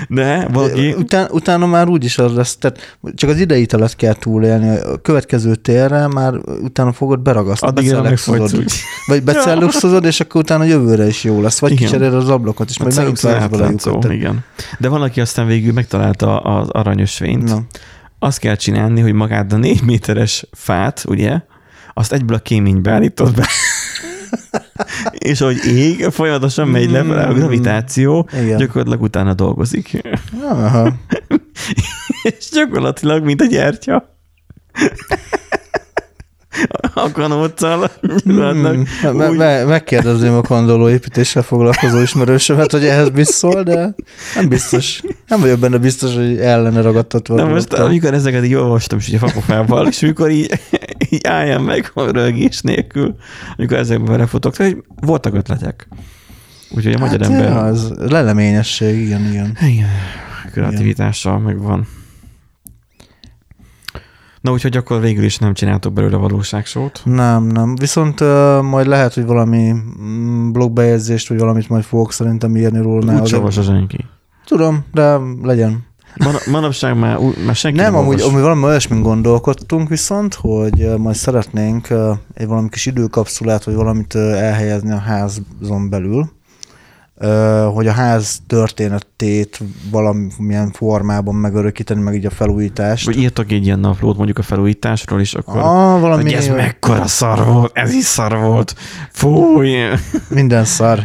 De 0.08 0.48
valaki... 0.52 0.92
Után, 0.92 1.28
utána 1.30 1.66
már 1.66 1.88
úgyis 1.88 2.18
az 2.18 2.32
lesz, 2.34 2.56
tehát 2.56 2.98
csak 3.14 3.30
az 3.30 3.40
idei 3.40 3.66
alatt 3.72 3.96
kell 3.96 4.14
túlélni. 4.14 4.76
A 4.76 4.96
következő 4.96 5.54
térre 5.54 6.06
már 6.06 6.34
utána 6.62 6.92
fogod 6.92 7.20
beragasztani. 7.20 7.72
Addigra 7.78 8.02
megfogysz 8.02 8.52
úgy. 8.52 8.72
Vagy 9.06 9.22
becelluxozod, 9.22 10.04
és 10.04 10.20
akkor 10.20 10.40
utána 10.40 10.64
jövőre 10.64 11.06
is 11.06 11.24
jó 11.24 11.40
lesz. 11.40 11.58
Vagy 11.58 11.70
Igen. 11.72 11.84
kicseréled 11.84 12.14
az 12.14 12.28
ablakot, 12.28 12.68
és 12.70 12.78
majd 12.78 12.94
Hát 12.94 13.04
megint 13.04 13.24
átlátszó, 13.24 13.88
lyukat. 13.90 14.02
Tehát- 14.02 14.16
igen. 14.16 14.44
De 14.78 14.88
van, 14.88 15.02
aki 15.02 15.20
aztán 15.20 15.46
végül 15.46 15.72
megtalálta 15.72 16.38
az 16.38 16.68
aranyösvényt. 16.70 17.48
Na. 17.48 17.62
Azt 18.18 18.38
kell 18.38 18.54
csinálni, 18.56 19.00
hogy 19.00 19.12
magát 19.12 19.52
a 19.52 19.56
négy 19.56 19.82
méteres 19.82 20.46
fát, 20.52 21.04
ugye, 21.08 21.40
azt 21.94 22.12
egyből 22.12 22.36
a 22.36 22.40
kéménybe 22.40 22.90
állítod 22.90 23.34
be. 23.34 23.46
És 25.12 25.40
ahogy 25.40 25.66
ég, 25.66 26.04
folyamatosan 26.04 26.68
megy 26.68 26.90
lefelé 26.90 27.22
a 27.22 27.32
gravitáció, 27.32 28.28
Igen. 28.32 28.56
gyakorlatilag 28.56 29.02
utána 29.02 29.34
dolgozik. 29.34 30.02
Aha. 30.42 30.92
és 32.38 32.48
gyakorlatilag, 32.52 33.24
mint 33.24 33.40
a 33.40 33.44
gyertya. 33.46 34.14
a 36.94 37.10
kanóccal. 37.12 37.90
Hmm. 38.24 38.34
Me- 39.12 39.28
úgy- 39.30 39.36
me- 39.36 39.66
megkérdezném 39.66 40.34
a 40.34 40.40
kandoló 40.40 40.88
építéssel 40.88 41.42
foglalkozó 41.42 42.00
ismerősömet, 42.00 42.70
hogy 42.72 42.84
ehhez 42.84 43.08
biztos, 43.08 43.62
de 43.62 43.94
nem 44.34 44.48
biztos. 44.48 45.00
Nem 45.28 45.40
vagyok 45.40 45.58
benne 45.58 45.78
biztos, 45.78 46.14
hogy 46.14 46.38
ellene 46.38 46.80
ragadtatva. 46.80 47.42
A 47.42 47.46
most, 47.46 47.72
amikor 47.72 48.14
ezeket 48.14 48.44
így 48.44 48.54
olvastam, 48.54 48.98
és 48.98 49.08
így 49.08 49.14
a 49.14 49.18
fakofával, 49.18 49.86
és 49.86 50.02
amikor 50.02 50.30
így, 50.30 50.60
így 51.16 51.26
álljam 51.26 51.64
meg 51.64 51.92
rögés 51.94 52.60
nélkül, 52.60 53.16
amikor 53.56 53.76
ezekben 53.76 54.12
belefutok, 54.12 54.56
hogy 54.56 54.84
voltak 55.00 55.34
ötletek. 55.34 55.88
Úgyhogy 56.70 56.92
a 56.92 56.98
magyar 56.98 57.20
hát, 57.20 57.30
ember 57.30 57.48
ja, 57.48 57.60
az 57.60 57.92
leleményesség, 57.96 59.00
igen, 59.00 59.24
igen. 59.30 59.56
igen, 59.60 59.88
kreativitással 60.52 61.38
megvan. 61.38 61.86
Na 64.40 64.52
úgyhogy 64.52 64.76
akkor 64.76 65.00
végül 65.00 65.24
is 65.24 65.38
nem 65.38 65.54
csináltok 65.54 65.92
belőle 65.92 66.16
valóságsót. 66.16 67.00
Nem, 67.04 67.44
nem. 67.44 67.74
Viszont 67.74 68.20
uh, 68.20 68.62
majd 68.62 68.86
lehet, 68.86 69.14
hogy 69.14 69.24
valami 69.24 69.72
mm, 69.72 70.52
blogbejegyzést, 70.52 71.28
vagy 71.28 71.38
valamit 71.38 71.68
majd 71.68 71.84
fogok 71.84 72.12
szerintem 72.12 72.56
írni 72.56 72.82
róla. 72.82 73.04
Úgy 73.04 73.08
Azért- 73.12 73.28
se 73.28 73.36
olvas 73.36 73.56
a 73.56 73.62
senki. 73.62 74.04
Tudom, 74.44 74.84
de 74.92 75.18
legyen. 75.42 75.86
Man- 76.24 76.34
manapság 76.50 76.98
már, 76.98 77.16
ú- 77.18 77.44
már 77.44 77.54
senki 77.54 77.78
nem, 77.80 77.94
amúgy, 77.94 78.08
olvas. 78.14 78.26
amúgy 78.28 78.40
valami 78.40 78.62
olyasmin 78.64 79.02
gondolkodtunk 79.02 79.88
viszont, 79.88 80.34
hogy 80.34 80.88
majd 80.98 81.16
szeretnénk 81.16 81.88
egy 82.34 82.46
valami 82.46 82.68
kis 82.68 82.86
időkapszulát, 82.86 83.64
vagy 83.64 83.74
valamit 83.74 84.14
elhelyezni 84.14 84.90
a 84.92 84.98
házon 84.98 85.88
belül, 85.90 86.34
hogy 87.74 87.86
a 87.86 87.92
ház 87.92 88.38
történetét 88.46 89.58
valamilyen 89.90 90.70
formában 90.72 91.34
megörökíteni, 91.34 92.00
meg 92.02 92.14
így 92.14 92.26
a 92.26 92.30
felújítást. 92.30 93.06
Vagy 93.06 93.18
írtak 93.18 93.52
egy 93.52 93.64
ilyen 93.64 93.78
naplót 93.78 94.16
mondjuk 94.16 94.38
a 94.38 94.42
felújításról 94.42 95.20
is, 95.20 95.34
akkor 95.34 95.56
Ah, 95.56 96.00
valami 96.00 96.22
hogy 96.22 96.32
ez 96.32 96.48
mekkora 96.48 97.06
szar 97.06 97.44
volt, 97.44 97.70
ez 97.74 97.92
is 97.94 98.04
szar 98.04 98.38
volt, 98.38 98.74
fúj, 99.12 99.70
Minden 100.28 100.64
szar. 100.64 101.00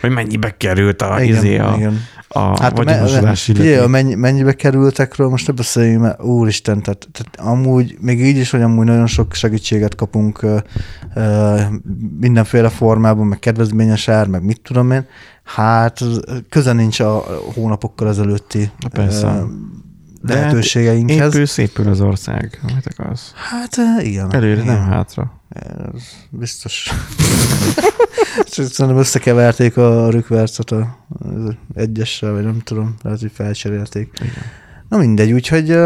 hogy 0.00 0.10
mennyibe 0.10 0.56
került 0.56 1.02
a, 1.02 1.22
Igen, 1.22 1.36
izé, 1.36 1.58
a, 1.58 1.74
igen. 1.76 2.00
A 2.34 2.62
Hát 2.62 2.76
me- 2.76 2.84
vagyonosodási 2.84 3.52
illeték. 3.52 3.88
mennyi, 3.88 4.14
mennyibe 4.14 4.52
kerültekről 4.52 5.28
most 5.28 5.46
ne 5.46 5.52
beszéljünk, 5.52 6.00
mert 6.02 6.22
úristen, 6.22 6.82
tehát, 6.82 7.08
tehát 7.12 7.50
amúgy, 7.50 7.96
még 8.00 8.20
így 8.20 8.36
is, 8.36 8.50
hogy 8.50 8.62
amúgy 8.62 8.86
nagyon 8.86 9.06
sok 9.06 9.34
segítséget 9.34 9.94
kapunk 9.94 10.42
ö, 10.42 10.56
ö, 11.14 11.60
mindenféle 12.20 12.68
formában, 12.68 13.26
meg 13.26 13.38
kedvezményes 13.38 14.08
ár, 14.08 14.26
meg 14.26 14.44
mit 14.44 14.60
tudom 14.60 14.90
én, 14.90 15.06
hát 15.44 16.00
köze 16.48 16.72
nincs 16.72 17.00
a 17.00 17.24
hónapokkal 17.54 18.08
ezelőtti 18.08 18.70
Persze. 18.90 19.26
ö, 19.26 19.42
De 20.22 20.34
hát 20.34 20.42
lehetőségeinkhez. 20.42 21.34
Épül, 21.34 21.46
szépül 21.46 21.88
az 21.88 22.00
ország, 22.00 22.60
amit 22.68 22.86
akarsz. 22.86 23.32
Hát 23.50 23.78
ö, 23.78 24.00
igen. 24.00 24.34
Előre, 24.34 24.62
nem 24.62 24.82
hátra. 24.82 25.40
Ez 25.48 26.02
biztos. 26.30 26.90
Szerintem 28.46 28.96
összekeverték 28.96 29.76
a 29.76 30.10
rükvercet 30.10 30.70
a 30.70 30.98
egyessel, 31.74 32.32
vagy 32.32 32.44
nem 32.44 32.60
tudom, 32.60 32.94
lehet, 33.02 33.20
hogy 33.20 33.30
felcserélték. 33.34 34.10
Igen. 34.20 34.44
Na 34.88 34.98
mindegy, 34.98 35.32
úgyhogy 35.32 35.76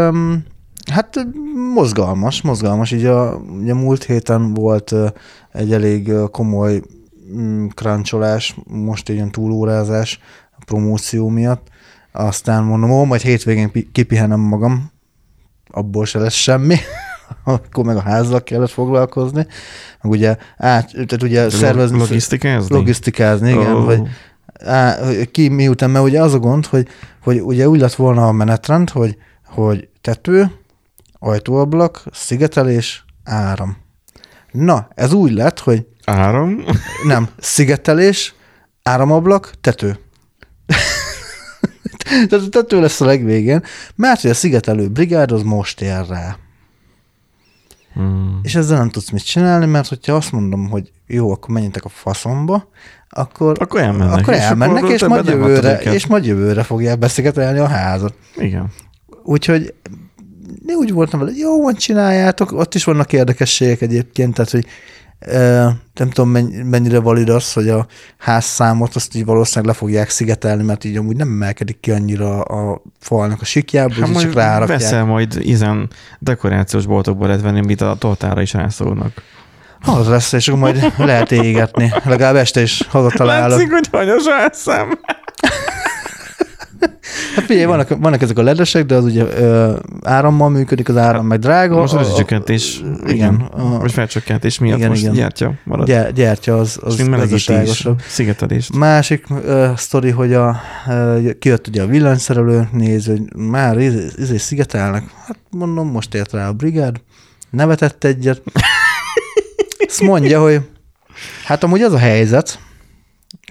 hát 0.91 1.27
mozgalmas, 1.73 2.41
mozgalmas. 2.41 2.91
Így 2.91 3.05
a, 3.05 3.35
ugye 3.35 3.73
múlt 3.73 4.03
héten 4.03 4.53
volt 4.53 4.91
ö, 4.91 5.07
egy 5.51 5.73
elég 5.73 6.11
komoly 6.31 6.81
mm, 7.35 7.67
cruncholás, 7.67 8.55
most 8.67 9.09
egy 9.09 9.15
ilyen 9.15 9.31
túlórázás 9.31 10.19
a 10.59 10.63
promóció 10.65 11.29
miatt. 11.29 11.67
Aztán 12.11 12.63
mondom, 12.63 12.91
ó, 12.91 13.05
majd 13.05 13.21
hétvégén 13.21 13.71
pi- 13.71 13.89
kipihenem 13.91 14.39
magam, 14.39 14.91
abból 15.67 16.05
se 16.05 16.19
lesz 16.19 16.33
semmi. 16.33 16.75
Akkor 17.43 17.85
meg 17.85 17.95
a 17.95 18.01
házzal 18.01 18.43
kellett 18.43 18.69
foglalkozni. 18.69 19.47
Meg 20.01 20.11
ugye, 20.11 20.37
át, 20.57 20.91
tehát 20.91 21.23
ugye 21.23 21.49
szervezni... 21.49 21.97
Logisztikázni? 21.97 22.75
Logisztikázni, 22.75 23.49
igen, 23.49 23.75
oh. 23.75 23.85
hogy 23.85 24.01
á, 24.65 24.97
ki 25.31 25.47
miután, 25.47 25.89
mert 25.89 26.05
ugye 26.05 26.21
az 26.21 26.33
a 26.33 26.39
gond, 26.39 26.65
hogy, 26.65 26.87
hogy 27.23 27.41
ugye 27.41 27.69
úgy 27.69 27.79
lett 27.79 27.95
volna 27.95 28.27
a 28.27 28.31
menetrend, 28.31 28.89
hogy, 28.89 29.17
hogy 29.45 29.89
tető, 30.01 30.51
ajtóablak, 31.19 32.03
szigetelés, 32.11 33.05
áram. 33.23 33.77
Na, 34.51 34.87
ez 34.95 35.13
úgy 35.13 35.31
lett, 35.31 35.59
hogy 35.59 35.87
Áram? 36.05 36.63
nem, 37.07 37.29
szigetelés, 37.37 38.35
áramablak, 38.83 39.51
tető. 39.61 39.99
Tehát 42.29 42.49
tető 42.49 42.79
lesz 42.81 43.01
a 43.01 43.05
legvégén, 43.05 43.63
mert 43.95 44.21
hogy 44.21 44.29
a 44.29 44.33
szigetelő 44.33 44.87
brigád 44.87 45.31
az 45.31 45.41
most 45.41 45.81
ér 45.81 46.05
rá. 46.09 46.37
Hmm. 47.93 48.39
És 48.43 48.55
ezzel 48.55 48.77
nem 48.77 48.89
tudsz 48.89 49.09
mit 49.09 49.25
csinálni, 49.25 49.65
mert 49.65 49.87
hogyha 49.87 50.13
azt 50.13 50.31
mondom, 50.31 50.69
hogy 50.69 50.91
jó, 51.07 51.31
akkor 51.31 51.49
menjetek 51.49 51.85
a 51.85 51.89
faszomba, 51.89 52.69
akkor, 53.09 53.57
Akkor 53.59 53.79
elmennek, 53.79 54.19
akkor 54.19 54.33
és 54.33 54.39
elmennek, 54.39 54.89
és, 54.89 54.99
többet 54.99 55.09
majd 55.09 55.27
jövőre, 55.27 55.77
és 55.77 56.07
majd 56.07 56.25
jövőre 56.25 56.63
fogják 56.63 56.99
beszigetelni 56.99 57.59
a 57.59 57.67
házat. 57.67 58.13
Igen. 58.35 58.71
Úgyhogy 59.23 59.73
én 60.65 60.75
úgy 60.75 60.91
voltam 60.91 61.19
vele, 61.19 61.31
jó, 61.35 61.61
van 61.61 61.75
csináljátok, 61.75 62.51
ott 62.51 62.75
is 62.75 62.83
vannak 62.83 63.13
érdekességek 63.13 63.81
egyébként, 63.81 64.33
tehát, 64.33 64.51
hogy 64.51 64.65
nem 65.93 66.09
tudom, 66.09 66.29
menny- 66.29 66.63
mennyire 66.63 66.99
valid 66.99 67.29
az, 67.29 67.53
hogy 67.53 67.69
a 67.69 67.87
házszámot 68.17 68.95
azt 68.95 69.15
így 69.15 69.25
valószínűleg 69.25 69.73
le 69.73 69.79
fogják 69.79 70.09
szigetelni, 70.09 70.63
mert 70.63 70.83
így 70.83 70.97
amúgy 70.97 71.15
nem 71.15 71.27
emelkedik 71.27 71.79
ki 71.79 71.91
annyira 71.91 72.41
a 72.41 72.81
falnak 72.99 73.41
a 73.41 73.45
sikjába, 73.45 73.93
Hát 73.93 74.09
majd 74.09 74.25
csak 74.25 74.33
rárakják. 74.33 74.79
veszel 74.79 75.05
majd 75.05 75.37
izen 75.39 75.89
dekorációs 76.19 76.85
boltokból 76.85 77.27
lehet 77.27 77.41
venni, 77.41 77.59
amit 77.59 77.81
a 77.81 77.95
tortára 77.99 78.41
is 78.41 78.53
rászólnak. 78.53 79.11
Az 79.85 80.07
lesz, 80.07 80.31
és 80.33 80.47
akkor 80.47 80.59
majd 80.59 80.93
lehet 80.97 81.31
égetni. 81.31 81.91
Legalább 82.03 82.35
este 82.35 82.61
is 82.61 82.87
hazatalálok. 82.89 83.49
Látszik, 83.57 83.71
hogy 83.71 83.87
hanyas 83.91 84.23
elszem. 84.41 84.89
Hát 87.35 87.45
figyelj, 87.45 87.65
vannak, 87.65 87.89
vannak 87.89 88.21
ezek 88.21 88.37
a 88.37 88.41
ledesek, 88.43 88.85
de 88.85 88.95
az 88.95 89.03
ugye 89.03 89.23
ö, 89.23 89.75
árammal 90.03 90.49
működik, 90.49 90.89
az 90.89 90.97
áram 90.97 91.25
meg 91.25 91.39
drága. 91.39 91.75
Most 91.75 91.93
az 91.93 92.07
is 92.07 92.13
csökkentés, 92.15 92.81
igen, 93.07 93.35
a- 93.35 93.79
vagy 93.79 93.91
felcsökkentés 93.91 94.59
miatt 94.59 94.77
igen, 94.77 94.89
most 94.89 95.01
igen. 95.01 95.13
gyertya 95.13 95.53
marad. 95.63 95.87
Gy- 95.87 96.13
gyertya 96.13 96.57
az, 96.57 96.79
Az 96.83 97.07
gazdaságosabb. 97.09 98.01
szigetelést. 98.07 98.73
Másik 98.75 99.25
uh, 99.29 99.75
sztori, 99.75 100.09
hogy 100.09 100.33
a, 100.33 100.59
uh, 100.87 101.29
kijött 101.39 101.67
ugye 101.67 101.81
a 101.81 101.87
villanyszerelő, 101.87 102.67
néz, 102.71 103.05
hogy 103.05 103.21
már 103.35 103.77
izé 103.77 104.37
szigetelnek. 104.37 105.03
Hát 105.25 105.37
mondom, 105.49 105.91
most 105.91 106.13
ért 106.13 106.31
rá 106.33 106.47
a 106.47 106.53
brigád, 106.53 106.95
nevetett 107.49 108.03
egyet. 108.03 108.41
Azt 109.87 110.01
mondja, 110.01 110.41
hogy 110.41 110.59
hát 111.45 111.63
amúgy 111.63 111.81
az 111.81 111.93
a 111.93 111.97
helyzet, 111.97 112.59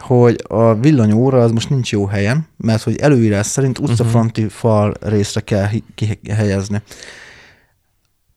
hogy 0.00 0.44
a 0.48 0.74
villanyóra 0.74 1.42
az 1.42 1.50
most 1.50 1.70
nincs 1.70 1.92
jó 1.92 2.06
helyen, 2.06 2.46
mert 2.56 2.82
hogy 2.82 2.96
előírás 2.96 3.46
szerint 3.46 3.78
utcafronti 3.78 4.42
uh-huh. 4.42 4.56
fal 4.56 4.94
részre 5.00 5.40
kell 5.40 5.68
kihelyezni. 6.22 6.82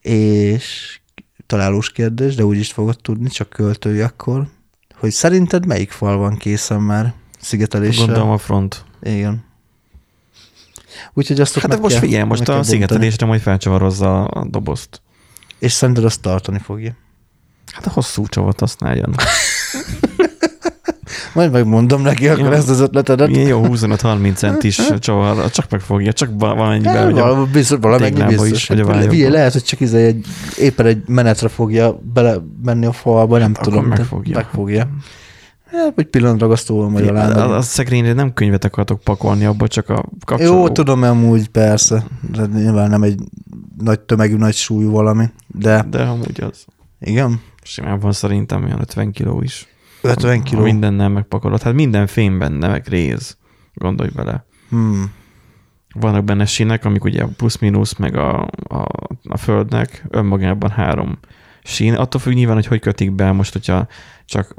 És 0.02 1.00
találós 1.45 1.91
kérdés, 1.91 2.36
de 2.36 2.45
úgy 2.45 2.58
is 2.58 2.72
fogod 2.72 2.98
tudni, 3.02 3.30
csak 3.30 3.50
költői 3.50 4.00
akkor, 4.00 4.48
hogy 4.95 5.12
szerinted 5.12 5.65
melyik 5.65 5.91
fal 5.91 6.17
van 6.17 6.38
készen 6.38 6.82
már 6.82 7.13
szigeteléssel? 7.39 8.06
Gondolom 8.06 8.30
a 8.30 8.38
front. 8.38 8.86
Igen. 9.02 9.43
Úgyhogy 11.13 11.39
azt 11.39 11.60
Hát 11.60 11.67
meg 11.67 11.80
most 11.80 11.93
kell- 11.93 12.04
figyelj, 12.04 12.24
most 12.24 12.50
a 12.50 12.63
szigetelésre 12.63 13.26
majd 13.26 13.41
felcsavarozza 13.41 14.26
a 14.26 14.45
dobozt. 14.45 15.02
És 15.60 15.72
szerinted 15.72 16.04
azt 16.04 16.22
tartani 16.22 16.60
fogja. 16.60 16.95
Hát 17.72 17.86
a 17.86 17.89
hosszú 17.89 18.28
csavat 18.28 18.60
használjon. 18.60 19.15
Majd 21.34 21.52
megmondom 21.52 22.02
neki 22.02 22.28
akkor 22.28 22.46
Jó. 22.46 22.52
ezt 22.52 22.70
az 22.70 22.80
ötletedet. 22.80 23.30
Ilyen 23.30 23.48
jó 23.48 23.62
25-30 23.68 24.36
centis 24.36 24.82
csavar, 25.00 25.50
csak 25.52 25.70
megfogja, 25.70 26.13
csak 26.13 26.30
val- 26.38 26.56
valamennyiben, 26.58 27.04
hogy 27.04 27.20
a, 27.20 27.24
valami 27.24 27.48
biztos, 27.52 27.78
valamennyi 27.82 28.10
téglába 28.12 28.32
biztos. 28.32 28.52
is, 28.52 28.68
vagy 28.68 28.80
a 28.80 29.10
figyelj, 29.10 29.32
lehet, 29.32 29.52
hogy 29.54 29.63
csak 29.63 29.80
izé 29.80 30.04
egy, 30.06 30.26
éppen 30.60 30.86
egy 30.86 31.02
menetre 31.08 31.48
fogja 31.48 32.00
bele 32.13 32.36
menni 32.63 32.86
a 32.86 32.92
falba, 32.92 33.38
nem 33.38 33.54
Hát 33.56 33.63
tudom. 33.63 33.86
megfogja. 33.86 34.36
Megfogja. 34.36 34.88
Hát, 35.72 35.92
vagy 35.96 36.06
pillantragasztóval 36.06 36.89
majd 36.89 37.08
alá. 37.08 37.30
a, 37.30 37.56
a 37.56 37.62
szekrényre 37.62 38.13
nem 38.13 38.34
könyvet 38.34 38.63
akartok 38.63 39.00
pakolni, 39.00 39.46
abba 39.46 39.68
csak 39.68 39.89
a 39.89 40.06
kapcsoló. 40.26 40.54
Jó, 40.58 40.70
tudom 40.70 41.04
amúgy, 41.04 41.48
persze. 41.48 42.04
De 42.32 42.46
nyilván 42.54 42.89
nem 42.89 43.04
egy 43.04 43.20
nagy 43.78 44.00
tömegű, 44.00 44.36
nagy 44.36 44.54
súlyú 44.56 44.92
valami. 44.92 45.26
De 45.48 45.86
De 45.89 46.02
amúgy 46.02 46.42
az. 46.52 46.65
igen, 47.00 47.42
Simán 47.63 48.00
van 48.00 48.12
szerintem 48.12 48.63
olyan 48.63 48.80
50 48.80 49.12
kiló 49.12 49.42
is. 49.42 49.68
50 50.02 50.38
Ha 50.38 50.44
kiló. 50.44 50.62
Mindennel 50.62 51.10
megpakolod. 51.10 51.62
Hát 51.62 51.74
minden 51.74 52.08
fém 52.08 52.40
benne, 52.40 52.68
meg 52.68 52.88
réz. 52.88 53.38
Gondolj 53.74 54.10
bele. 54.16 54.46
Hmm. 54.70 55.12
Vannak 55.94 56.24
benne 56.24 56.46
sínek, 56.46 56.86
amik 56.86 57.04
ugye 57.04 57.26
plusz-minusz, 57.26 57.96
meg 57.96 58.16
a, 58.16 58.42
a, 58.68 58.86
a 59.24 59.38
földnek 59.38 60.06
önmagában 60.10 60.70
három 60.70 61.20
sín. 61.64 61.94
Attól 61.94 62.22
függ 62.22 62.34
nyilván, 62.34 62.56
hogy 62.56 62.66
hogy 62.66 62.80
kötik 62.80 63.12
be. 63.12 63.32
Most, 63.32 63.54
hogyha 63.54 63.88
csak 64.26 64.56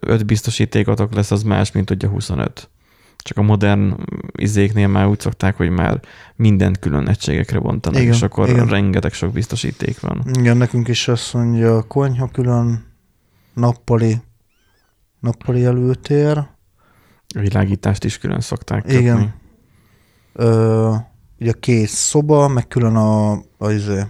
öt 0.00 0.26
biztosítékotok 0.26 1.14
lesz, 1.14 1.30
az 1.30 1.42
más, 1.42 1.72
mint 1.72 1.90
ugye 1.90 2.08
25. 2.08 2.70
Csak 3.16 3.38
a 3.38 3.42
modern 3.42 3.94
izéknél 4.32 4.88
már 4.88 5.06
úgy 5.06 5.20
szokták, 5.20 5.56
hogy 5.56 5.70
már 5.70 6.00
mindent 6.36 6.78
külön 6.78 7.08
egységekre 7.08 7.58
bontanak, 7.58 8.00
Igen, 8.00 8.12
és 8.12 8.22
akkor 8.22 8.48
igen. 8.48 8.66
rengeteg 8.66 9.12
sok 9.12 9.32
biztosíték 9.32 10.00
van. 10.00 10.22
Igen, 10.32 10.56
nekünk 10.56 10.88
is 10.88 11.08
azt 11.08 11.34
mondja, 11.34 11.82
konyha 11.82 12.28
külön, 12.28 12.84
nappali, 13.54 14.16
nappali 15.26 15.64
előtér, 15.64 16.38
A 17.34 17.38
világítást 17.38 18.04
is 18.04 18.18
külön 18.18 18.40
szokták 18.40 18.82
kötni. 18.82 18.98
Igen. 18.98 19.34
Ö, 20.32 20.94
ugye 21.40 21.52
két 21.60 21.88
szoba, 21.88 22.48
meg 22.48 22.68
külön 22.68 22.96
a, 22.96 23.32
a, 23.58 23.70
izé, 23.70 24.00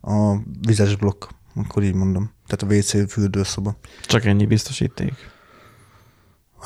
a 0.00 0.36
vizes 0.66 0.96
blokk, 0.96 1.24
akkor 1.54 1.82
így 1.82 1.94
mondom. 1.94 2.30
Tehát 2.46 2.74
a 2.74 2.76
WC 2.78 3.12
fürdőszoba. 3.12 3.76
Csak 4.06 4.24
ennyi 4.24 4.46
biztosíték. 4.46 5.12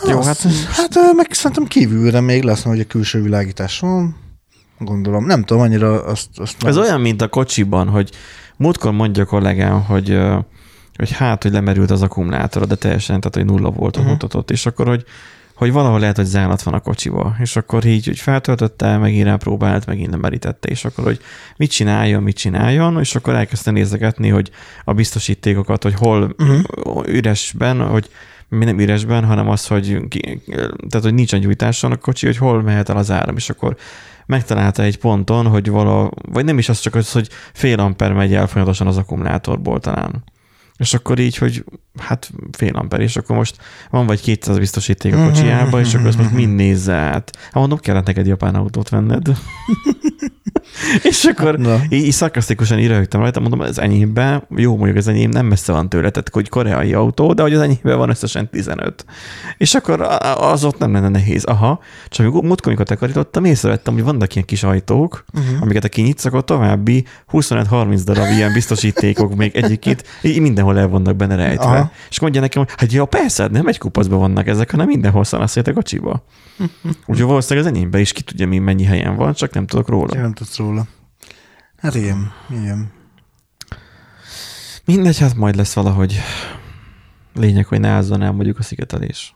Jó, 0.06 0.18
Azt- 0.18 0.42
hát 0.42 0.52
hát 0.94 1.14
meg 1.16 1.32
szerintem 1.32 1.64
kívülre 1.66 2.20
még 2.20 2.42
lesz, 2.42 2.62
hogy 2.62 2.80
a 2.80 2.84
külső 2.86 3.22
világítás 3.22 3.80
van. 3.80 4.16
Gondolom. 4.78 5.24
Nem 5.24 5.44
tudom, 5.44 5.62
annyira 5.62 6.04
azt... 6.04 6.38
azt 6.38 6.64
Ez 6.64 6.74
nem- 6.74 6.84
olyan, 6.84 7.00
mint 7.00 7.22
a 7.22 7.28
kocsiban, 7.28 7.88
hogy 7.88 8.10
múltkor 8.56 8.92
mondja 8.92 9.22
a 9.22 9.26
kollégám, 9.26 9.82
hogy, 9.84 10.18
hogy 10.98 11.10
hát, 11.12 11.42
hogy 11.42 11.52
lemerült 11.52 11.90
az 11.90 12.02
akkumulátor, 12.02 12.66
de 12.66 12.74
teljesen, 12.74 13.20
tehát 13.20 13.34
hogy 13.34 13.44
nulla 13.44 13.70
volt 13.70 13.96
a 13.96 14.00
Mhm. 14.00 14.08
mutatott, 14.08 14.50
és 14.50 14.66
akkor, 14.66 14.86
hogy, 14.86 15.04
hogy 15.54 15.72
valahol 15.72 16.00
lehet, 16.00 16.16
hogy 16.16 16.24
zálat 16.24 16.62
van 16.62 16.74
a 16.74 16.80
kocsiba, 16.80 17.36
és 17.40 17.56
akkor 17.56 17.84
így, 17.84 18.04
hogy 18.06 18.18
feltöltötte, 18.18 18.96
megint 18.98 19.24
rápróbált, 19.24 19.86
megint 19.86 20.10
nem 20.10 20.20
merítette, 20.20 20.68
és 20.68 20.84
akkor, 20.84 21.04
hogy 21.04 21.20
mit 21.56 21.70
csináljon, 21.70 22.22
mit 22.22 22.36
csináljon, 22.36 22.98
és 22.98 23.14
akkor 23.14 23.34
elkezdte 23.34 23.70
nézegetni, 23.70 24.28
hogy 24.28 24.50
a 24.84 24.92
biztosítékokat, 24.92 25.82
hogy 25.82 25.94
hol 25.94 26.34
Mhm. 26.36 26.58
üresben, 27.06 27.86
hogy 27.88 28.08
mi 28.48 28.64
nem 28.64 28.78
üresben, 28.78 29.24
hanem 29.24 29.48
az, 29.48 29.66
hogy, 29.66 30.08
ki, 30.08 30.42
tehát, 30.88 31.02
hogy 31.02 31.14
nincsen 31.14 31.40
gyújtáson 31.40 31.92
a 31.92 31.96
kocsi, 31.96 32.26
hogy 32.26 32.36
hol 32.36 32.62
mehet 32.62 32.88
el 32.88 32.96
az 32.96 33.10
áram, 33.10 33.36
és 33.36 33.50
akkor 33.50 33.76
megtalálta 34.26 34.82
egy 34.82 34.98
ponton, 34.98 35.46
hogy 35.46 35.68
vala, 35.70 36.10
vagy 36.32 36.44
nem 36.44 36.58
is 36.58 36.68
az 36.68 36.80
csak 36.80 36.94
az, 36.94 37.12
hogy 37.12 37.28
fél 37.52 37.78
amper 37.80 38.12
megy 38.12 38.34
el 38.34 38.46
folyamatosan 38.46 38.86
az 38.86 38.96
akkumulátorból 38.96 39.80
talán. 39.80 40.24
És 40.78 40.94
akkor 40.94 41.18
így, 41.18 41.36
hogy 41.36 41.64
hát 41.98 42.30
fél 42.52 42.76
amper, 42.76 43.00
és 43.00 43.16
akkor 43.16 43.36
most 43.36 43.56
van 43.90 44.06
vagy 44.06 44.20
200 44.20 44.58
biztosíték 44.58 45.14
a 45.14 45.24
kocsiába, 45.24 45.80
és 45.80 45.94
akkor 45.94 46.06
azt 46.06 46.18
most 46.18 46.32
mind 46.32 46.54
nézze 46.54 46.94
át. 46.94 47.36
Hát 47.42 47.54
mondom, 47.54 47.78
kellett 47.78 48.06
neked 48.06 48.26
japán 48.26 48.54
autót 48.54 48.88
venned. 48.88 49.26
és 51.10 51.24
akkor 51.24 51.58
Na. 51.58 51.80
így, 51.88 52.04
így 52.04 52.12
szarkasztikusan 52.12 52.78
írögtem 52.78 53.20
rajta, 53.20 53.40
mondom, 53.40 53.60
az 53.60 53.80
enyémben, 53.80 54.42
jó 54.56 54.76
mondjuk 54.76 54.96
az 54.96 55.08
enyém 55.08 55.30
nem 55.30 55.46
messze 55.46 55.72
van 55.72 55.88
tőle, 55.88 56.10
tehát 56.10 56.28
hogy 56.32 56.48
koreai 56.48 56.92
autó, 56.92 57.32
de 57.32 57.42
hogy 57.42 57.54
az 57.54 57.60
enyémben 57.60 57.98
van 57.98 58.08
összesen 58.08 58.50
15. 58.50 59.04
És 59.58 59.74
akkor 59.74 60.00
az 60.38 60.64
ott 60.64 60.78
nem 60.78 60.92
lenne 60.92 61.08
nehéz. 61.08 61.44
Aha, 61.44 61.80
csak 62.08 62.26
amikor 62.26 62.42
múltkor, 62.42 62.66
amikor 62.66 62.86
takarítottam, 62.86 63.44
észrevettem, 63.44 63.94
hogy 63.94 64.02
vannak 64.02 64.34
ilyen 64.34 64.46
kis 64.46 64.62
ajtók, 64.62 65.24
uh-huh. 65.34 65.62
amiket 65.62 65.84
a 65.84 65.88
kinyitsz, 65.88 66.24
akkor 66.24 66.44
további 66.44 67.04
25-30 67.32 68.00
darab 68.04 68.30
ilyen 68.30 68.52
biztosítékok 68.52 69.34
még 69.34 69.56
egyébként 69.56 70.04
így 70.22 70.40
mindenhol 70.40 70.78
el 70.78 70.88
vannak 70.88 71.16
benne 71.16 71.34
rejtve. 71.34 71.64
Aha. 71.64 71.90
És 72.10 72.20
mondja 72.20 72.40
nekem, 72.40 72.62
hogy 72.62 72.72
hát 72.76 72.92
ja, 72.92 73.04
persze, 73.04 73.42
hát 73.42 73.52
nem 73.52 73.66
egy 73.66 73.78
kupacban 73.78 74.18
vannak 74.18 74.46
ezek, 74.46 74.70
hanem 74.70 74.86
mindenhol 74.86 75.24
szanaszét 75.24 75.66
a 75.66 75.72
kocsiba. 75.72 76.24
Úgyhogy 77.06 77.26
valószínűleg 77.26 77.68
az 77.68 77.74
enyémben 77.74 78.00
is 78.00 78.12
ki 78.12 78.22
tudja, 78.22 78.46
mi 78.46 78.58
mennyi 78.58 78.84
helyen 78.84 79.16
van, 79.16 79.32
csak 79.32 79.54
nem 79.54 79.66
tudok 79.66 79.88
róla. 79.88 80.14
Én 80.14 80.20
nem 80.20 80.32
tudsz 80.32 80.57
róla. 80.58 80.86
Hát 81.76 81.94
igen, 81.94 82.32
igen. 82.50 82.92
Mindegy, 84.84 85.18
hát 85.18 85.34
majd 85.34 85.56
lesz 85.56 85.72
valahogy. 85.72 86.20
Lényeg, 87.34 87.66
hogy 87.66 87.80
ne 87.80 87.88
ázzon 87.88 88.22
el 88.22 88.32
mondjuk 88.32 88.58
a 88.58 88.62
szigetelés. 88.62 89.34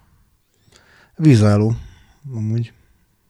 Vízálló, 1.17 1.75
amúgy. 2.35 2.73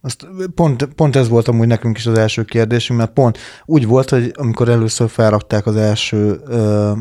Azt 0.00 0.26
pont, 0.54 0.84
pont 0.84 1.16
ez 1.16 1.28
volt 1.28 1.48
amúgy 1.48 1.66
nekünk 1.66 1.96
is 1.96 2.06
az 2.06 2.18
első 2.18 2.44
kérdésünk, 2.44 2.98
mert 2.98 3.12
pont 3.12 3.38
úgy 3.64 3.86
volt, 3.86 4.10
hogy 4.10 4.32
amikor 4.36 4.68
először 4.68 5.08
felrakták 5.08 5.66
az 5.66 5.76
első 5.76 6.40
ö, 6.46 6.92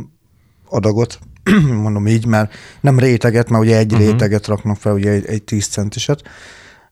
adagot, 0.70 1.20
mondom 1.84 2.08
így, 2.08 2.26
mert 2.26 2.54
nem 2.82 3.00
réteget, 3.00 3.50
mert 3.50 3.64
ugye 3.64 3.78
egy 3.78 3.94
uh-huh. 3.94 4.08
réteget 4.08 4.48
raknak 4.48 4.78
fel, 4.78 4.94
ugye 4.94 5.12
egy, 5.12 5.26
egy 5.26 5.44
10 5.44 5.68
centiset, 5.68 6.22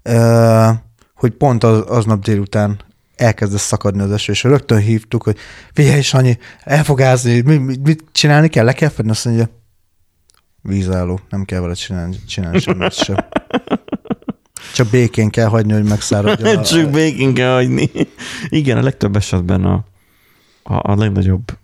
ö, 0.01 0.69
hogy 1.15 1.31
pont 1.31 1.63
az, 1.63 1.79
aznap 1.79 2.23
délután 2.23 2.79
elkezdett 3.19 3.59
szakadni 3.59 4.01
az 4.01 4.11
eső, 4.11 4.31
és 4.31 4.43
rögtön 4.43 4.79
hívtuk, 4.79 5.23
hogy 5.23 5.37
figyelj, 5.73 6.01
Sanyi, 6.01 6.37
el 6.63 6.83
fog 6.83 7.01
ázni, 7.01 7.41
mi, 7.41 7.57
mi, 7.57 7.75
mit 7.83 8.03
csinálni 8.11 8.47
kell, 8.47 8.65
le 8.65 8.73
kell 8.73 8.89
fedni, 8.89 9.11
azt 9.11 9.25
mondja, 9.25 9.49
vízálló, 10.61 11.19
nem 11.29 11.45
kell 11.45 11.59
vele 11.59 11.73
csinálni, 11.73 12.15
csinálni 12.27 12.59
semmit 12.59 12.93
sem. 12.93 13.15
Csak 14.73 14.87
békén 14.87 15.29
kell 15.29 15.47
hagyni, 15.47 15.73
hogy 15.73 15.83
megszáradjon. 15.83 16.57
a- 16.57 16.63
Csak 16.63 16.89
békén 16.89 17.33
kell 17.33 17.53
hagyni. 17.53 17.89
Igen, 18.49 18.77
a 18.77 18.81
legtöbb 18.81 19.15
esetben 19.15 19.63
a, 19.63 19.73
a, 20.63 20.91
a 20.91 20.95
legnagyobb 20.95 21.57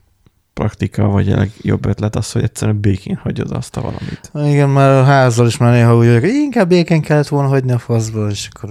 praktika, 0.56 1.08
vagy 1.08 1.32
a 1.32 1.38
legjobb 1.38 1.86
ötlet 1.86 2.16
az, 2.16 2.32
hogy 2.32 2.44
egyszerűen 2.44 2.80
békén 2.80 3.20
hagyod 3.24 3.52
azt 3.52 3.78
a 3.78 3.82
valamit. 3.82 4.52
Igen, 4.52 4.70
már 4.70 4.90
a 4.90 5.04
házzal 5.04 5.48
is 5.48 5.58
már 5.58 5.74
néha 5.74 5.98
úgy 5.98 6.06
vagyok, 6.06 6.22
hogy 6.22 6.34
inkább 6.34 6.68
békén 6.68 7.02
kellett 7.02 7.28
volna 7.28 7.48
hagyni 7.48 7.72
a 7.72 7.78
faszba, 7.78 8.28
és 8.30 8.50
akkor... 8.54 8.70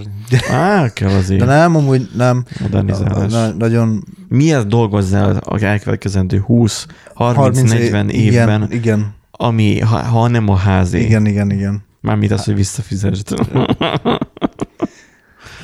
Á, 0.51 0.93
kell 0.93 1.09
azért 1.09 1.39
De 1.39 1.45
nem, 1.45 1.75
amúgy 1.75 2.09
nem. 2.15 2.45
modernizálás. 2.61 3.31
Na, 3.31 3.47
nagyon... 3.47 4.03
Miért 4.29 4.67
dolgozzál 4.67 5.37
a 5.37 5.63
elkövetkezendő 5.63 6.39
20, 6.39 6.85
30, 7.13 7.37
30 7.59 7.71
40 7.71 8.09
é- 8.09 8.15
évben, 8.15 8.61
Igen, 8.63 8.71
igen, 8.71 9.13
ami, 9.31 9.79
ha, 9.79 9.97
ha 10.03 10.27
nem 10.27 10.49
a 10.49 10.55
házé. 10.55 10.99
igen, 11.01 11.25
igen, 11.25 11.51
igen. 11.51 11.83
Mármint 12.01 12.31
az, 12.31 12.43
hogy 12.43 12.55
visszafizesd. 12.55 13.33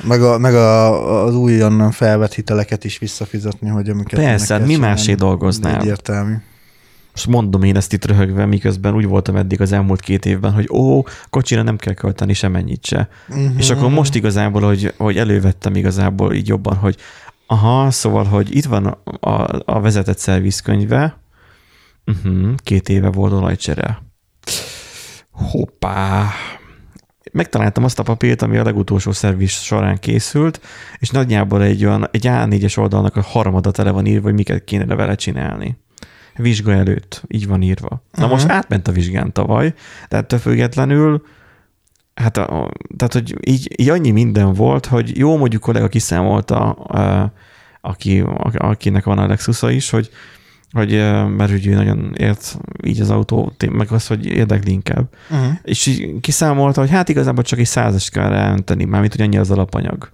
Meg, 0.02 0.22
a, 0.22 0.38
meg 0.38 0.54
a, 0.54 1.24
az 1.24 1.34
újonnan 1.34 1.90
felvett 1.90 2.34
hiteleket 2.34 2.84
is 2.84 2.98
visszafizetni, 2.98 3.68
hogy 3.68 3.88
amiket 3.88 4.20
Persze, 4.20 4.54
hát 4.54 4.66
mi 4.66 4.76
másé 4.76 5.14
dolgoznál? 5.14 5.80
Egyértelmű. 5.80 6.34
Most 7.12 7.26
mondom 7.26 7.62
én 7.62 7.76
ezt 7.76 7.92
itt 7.92 8.04
röhögve, 8.04 8.46
miközben 8.46 8.94
úgy 8.94 9.06
voltam 9.06 9.36
eddig 9.36 9.60
az 9.60 9.72
elmúlt 9.72 10.00
két 10.00 10.26
évben, 10.26 10.52
hogy 10.52 10.68
ó, 10.70 11.02
kocsira 11.30 11.62
nem 11.62 11.76
kell 11.76 11.94
költeni 11.94 12.32
semennyit 12.32 12.84
se. 12.84 13.08
Uh-huh. 13.28 13.50
És 13.58 13.70
akkor 13.70 13.90
most 13.90 14.14
igazából, 14.14 14.62
hogy, 14.62 14.94
hogy 14.96 15.16
elővettem 15.16 15.74
igazából 15.74 16.34
így 16.34 16.48
jobban, 16.48 16.76
hogy 16.76 16.96
aha, 17.46 17.90
szóval, 17.90 18.24
hogy 18.24 18.56
itt 18.56 18.64
van 18.64 18.86
a, 18.86 19.28
a, 19.30 19.62
a 19.64 19.80
vezetett 19.80 20.18
szervizkönyve, 20.18 21.18
uh-huh, 22.06 22.54
két 22.56 22.88
éve 22.88 23.08
volt 23.08 23.32
olajcsere. 23.32 24.02
Hoppá! 25.30 26.30
Megtaláltam 27.32 27.84
azt 27.84 27.98
a 27.98 28.02
papírt, 28.02 28.42
ami 28.42 28.56
a 28.56 28.62
legutolsó 28.62 29.12
szerviz 29.12 29.50
során 29.50 29.98
készült, 29.98 30.60
és 30.98 31.10
nagyjából 31.10 31.62
egy 31.62 31.84
olyan, 31.84 32.08
egy 32.10 32.26
A4-es 32.28 32.78
oldalnak 32.78 33.16
a 33.16 33.22
harmada 33.22 33.70
tele 33.70 33.90
van 33.90 34.06
írva, 34.06 34.24
hogy 34.24 34.34
miket 34.34 34.64
kéne 34.64 34.94
vele 34.94 35.14
csinálni. 35.14 35.76
Vizsga 36.36 36.72
előtt, 36.72 37.22
így 37.28 37.46
van 37.46 37.62
írva. 37.62 37.88
Na 37.88 38.00
uh-huh. 38.12 38.30
most 38.30 38.48
átment 38.48 38.88
a 38.88 38.92
vizsgán 38.92 39.32
tavaly, 39.32 39.74
de 40.08 40.16
ettől 40.16 40.38
függetlenül 40.38 41.22
Hát, 42.14 42.36
a, 42.36 42.70
tehát, 42.96 43.12
hogy 43.12 43.36
így, 43.40 43.74
így 43.76 43.88
annyi 43.88 44.10
minden 44.10 44.52
volt, 44.52 44.86
hogy 44.86 45.18
jó, 45.18 45.36
mondjuk 45.36 45.62
kollega 45.62 45.88
kiszámolta, 45.88 46.70
a, 46.70 47.32
aki, 47.80 48.20
a, 48.20 48.50
akinek 48.52 49.04
van 49.04 49.18
a 49.18 49.26
Lexusa 49.26 49.70
is, 49.70 49.90
hogy, 49.90 50.10
hogy 50.72 50.90
mert 51.36 51.66
ő 51.66 51.74
nagyon 51.74 52.14
ért 52.16 52.58
így 52.84 53.00
az 53.00 53.10
autó, 53.10 53.52
meg 53.70 53.90
az, 53.92 54.06
hogy 54.06 54.26
érdekli 54.26 54.72
inkább. 54.72 55.08
Uh-huh. 55.30 55.52
És 55.62 55.86
így 55.86 56.20
kiszámolta, 56.20 56.80
hogy 56.80 56.90
hát 56.90 57.08
igazából 57.08 57.44
csak 57.44 57.58
egy 57.58 57.66
százas 57.66 58.10
kell 58.10 58.28
ráönteni, 58.28 58.84
mármint, 58.84 59.12
hogy 59.14 59.20
annyi 59.24 59.36
az 59.36 59.50
alapanyag. 59.50 60.10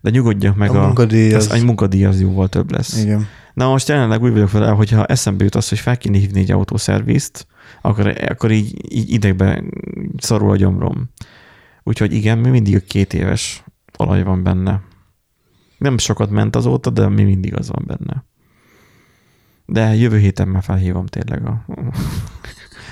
De 0.00 0.10
nyugodjak 0.10 0.56
meg 0.56 0.70
A 0.70 0.80
munkadíj 0.84 1.34
az, 1.34 1.46
az- 1.46 1.52
egy 1.52 1.64
munkadíj 1.64 2.04
az 2.04 2.20
jóval 2.20 2.48
több 2.48 2.70
lesz. 2.70 3.02
Igen. 3.02 3.26
Na 3.54 3.68
most 3.68 3.88
jelenleg 3.88 4.22
úgy 4.22 4.32
vagyok 4.32 4.50
vele, 4.50 4.68
hogyha 4.70 5.04
eszembe 5.06 5.44
jut 5.44 5.54
az, 5.54 5.68
hogy 5.68 5.78
fel 5.78 5.96
kéne 5.98 6.18
hívni 6.18 6.40
egy 6.40 6.50
autószervizt, 6.50 7.46
akkor, 7.82 8.14
akkor 8.28 8.50
így, 8.50 8.94
így 8.94 9.10
idegbe 9.12 9.62
szorul 10.18 10.50
a 10.50 10.56
gyomrom. 10.56 11.10
Úgyhogy 11.82 12.12
igen, 12.12 12.38
mi 12.38 12.48
mindig 12.48 12.74
a 12.76 12.80
két 12.88 13.14
éves 13.14 13.64
olaj 13.98 14.22
van 14.22 14.42
benne. 14.42 14.80
Nem 15.78 15.98
sokat 15.98 16.30
ment 16.30 16.56
azóta, 16.56 16.90
de 16.90 17.08
mi 17.08 17.22
mindig 17.22 17.56
az 17.56 17.68
van 17.68 17.84
benne. 17.86 18.24
De 19.66 19.94
jövő 19.94 20.18
héten 20.18 20.48
már 20.48 20.62
felhívom 20.62 21.06
tényleg 21.06 21.46
a, 21.46 21.64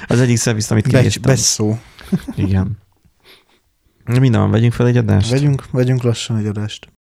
az 0.06 0.20
egyik 0.20 0.36
szervizt, 0.36 0.70
amit 0.70 0.90
Becs, 0.90 1.00
kiírtam. 1.00 1.22
becsszó. 1.22 1.78
Igen. 2.36 2.78
Minden 4.04 4.40
van, 4.40 4.50
vegyünk 4.50 4.72
fel 4.72 4.86
egy 4.86 4.96
adást? 4.96 5.30
Vegyünk, 5.30 5.70
vegyünk 5.70 6.02
lassan 6.02 6.36
egy 6.36 6.46
adást. 6.46 6.92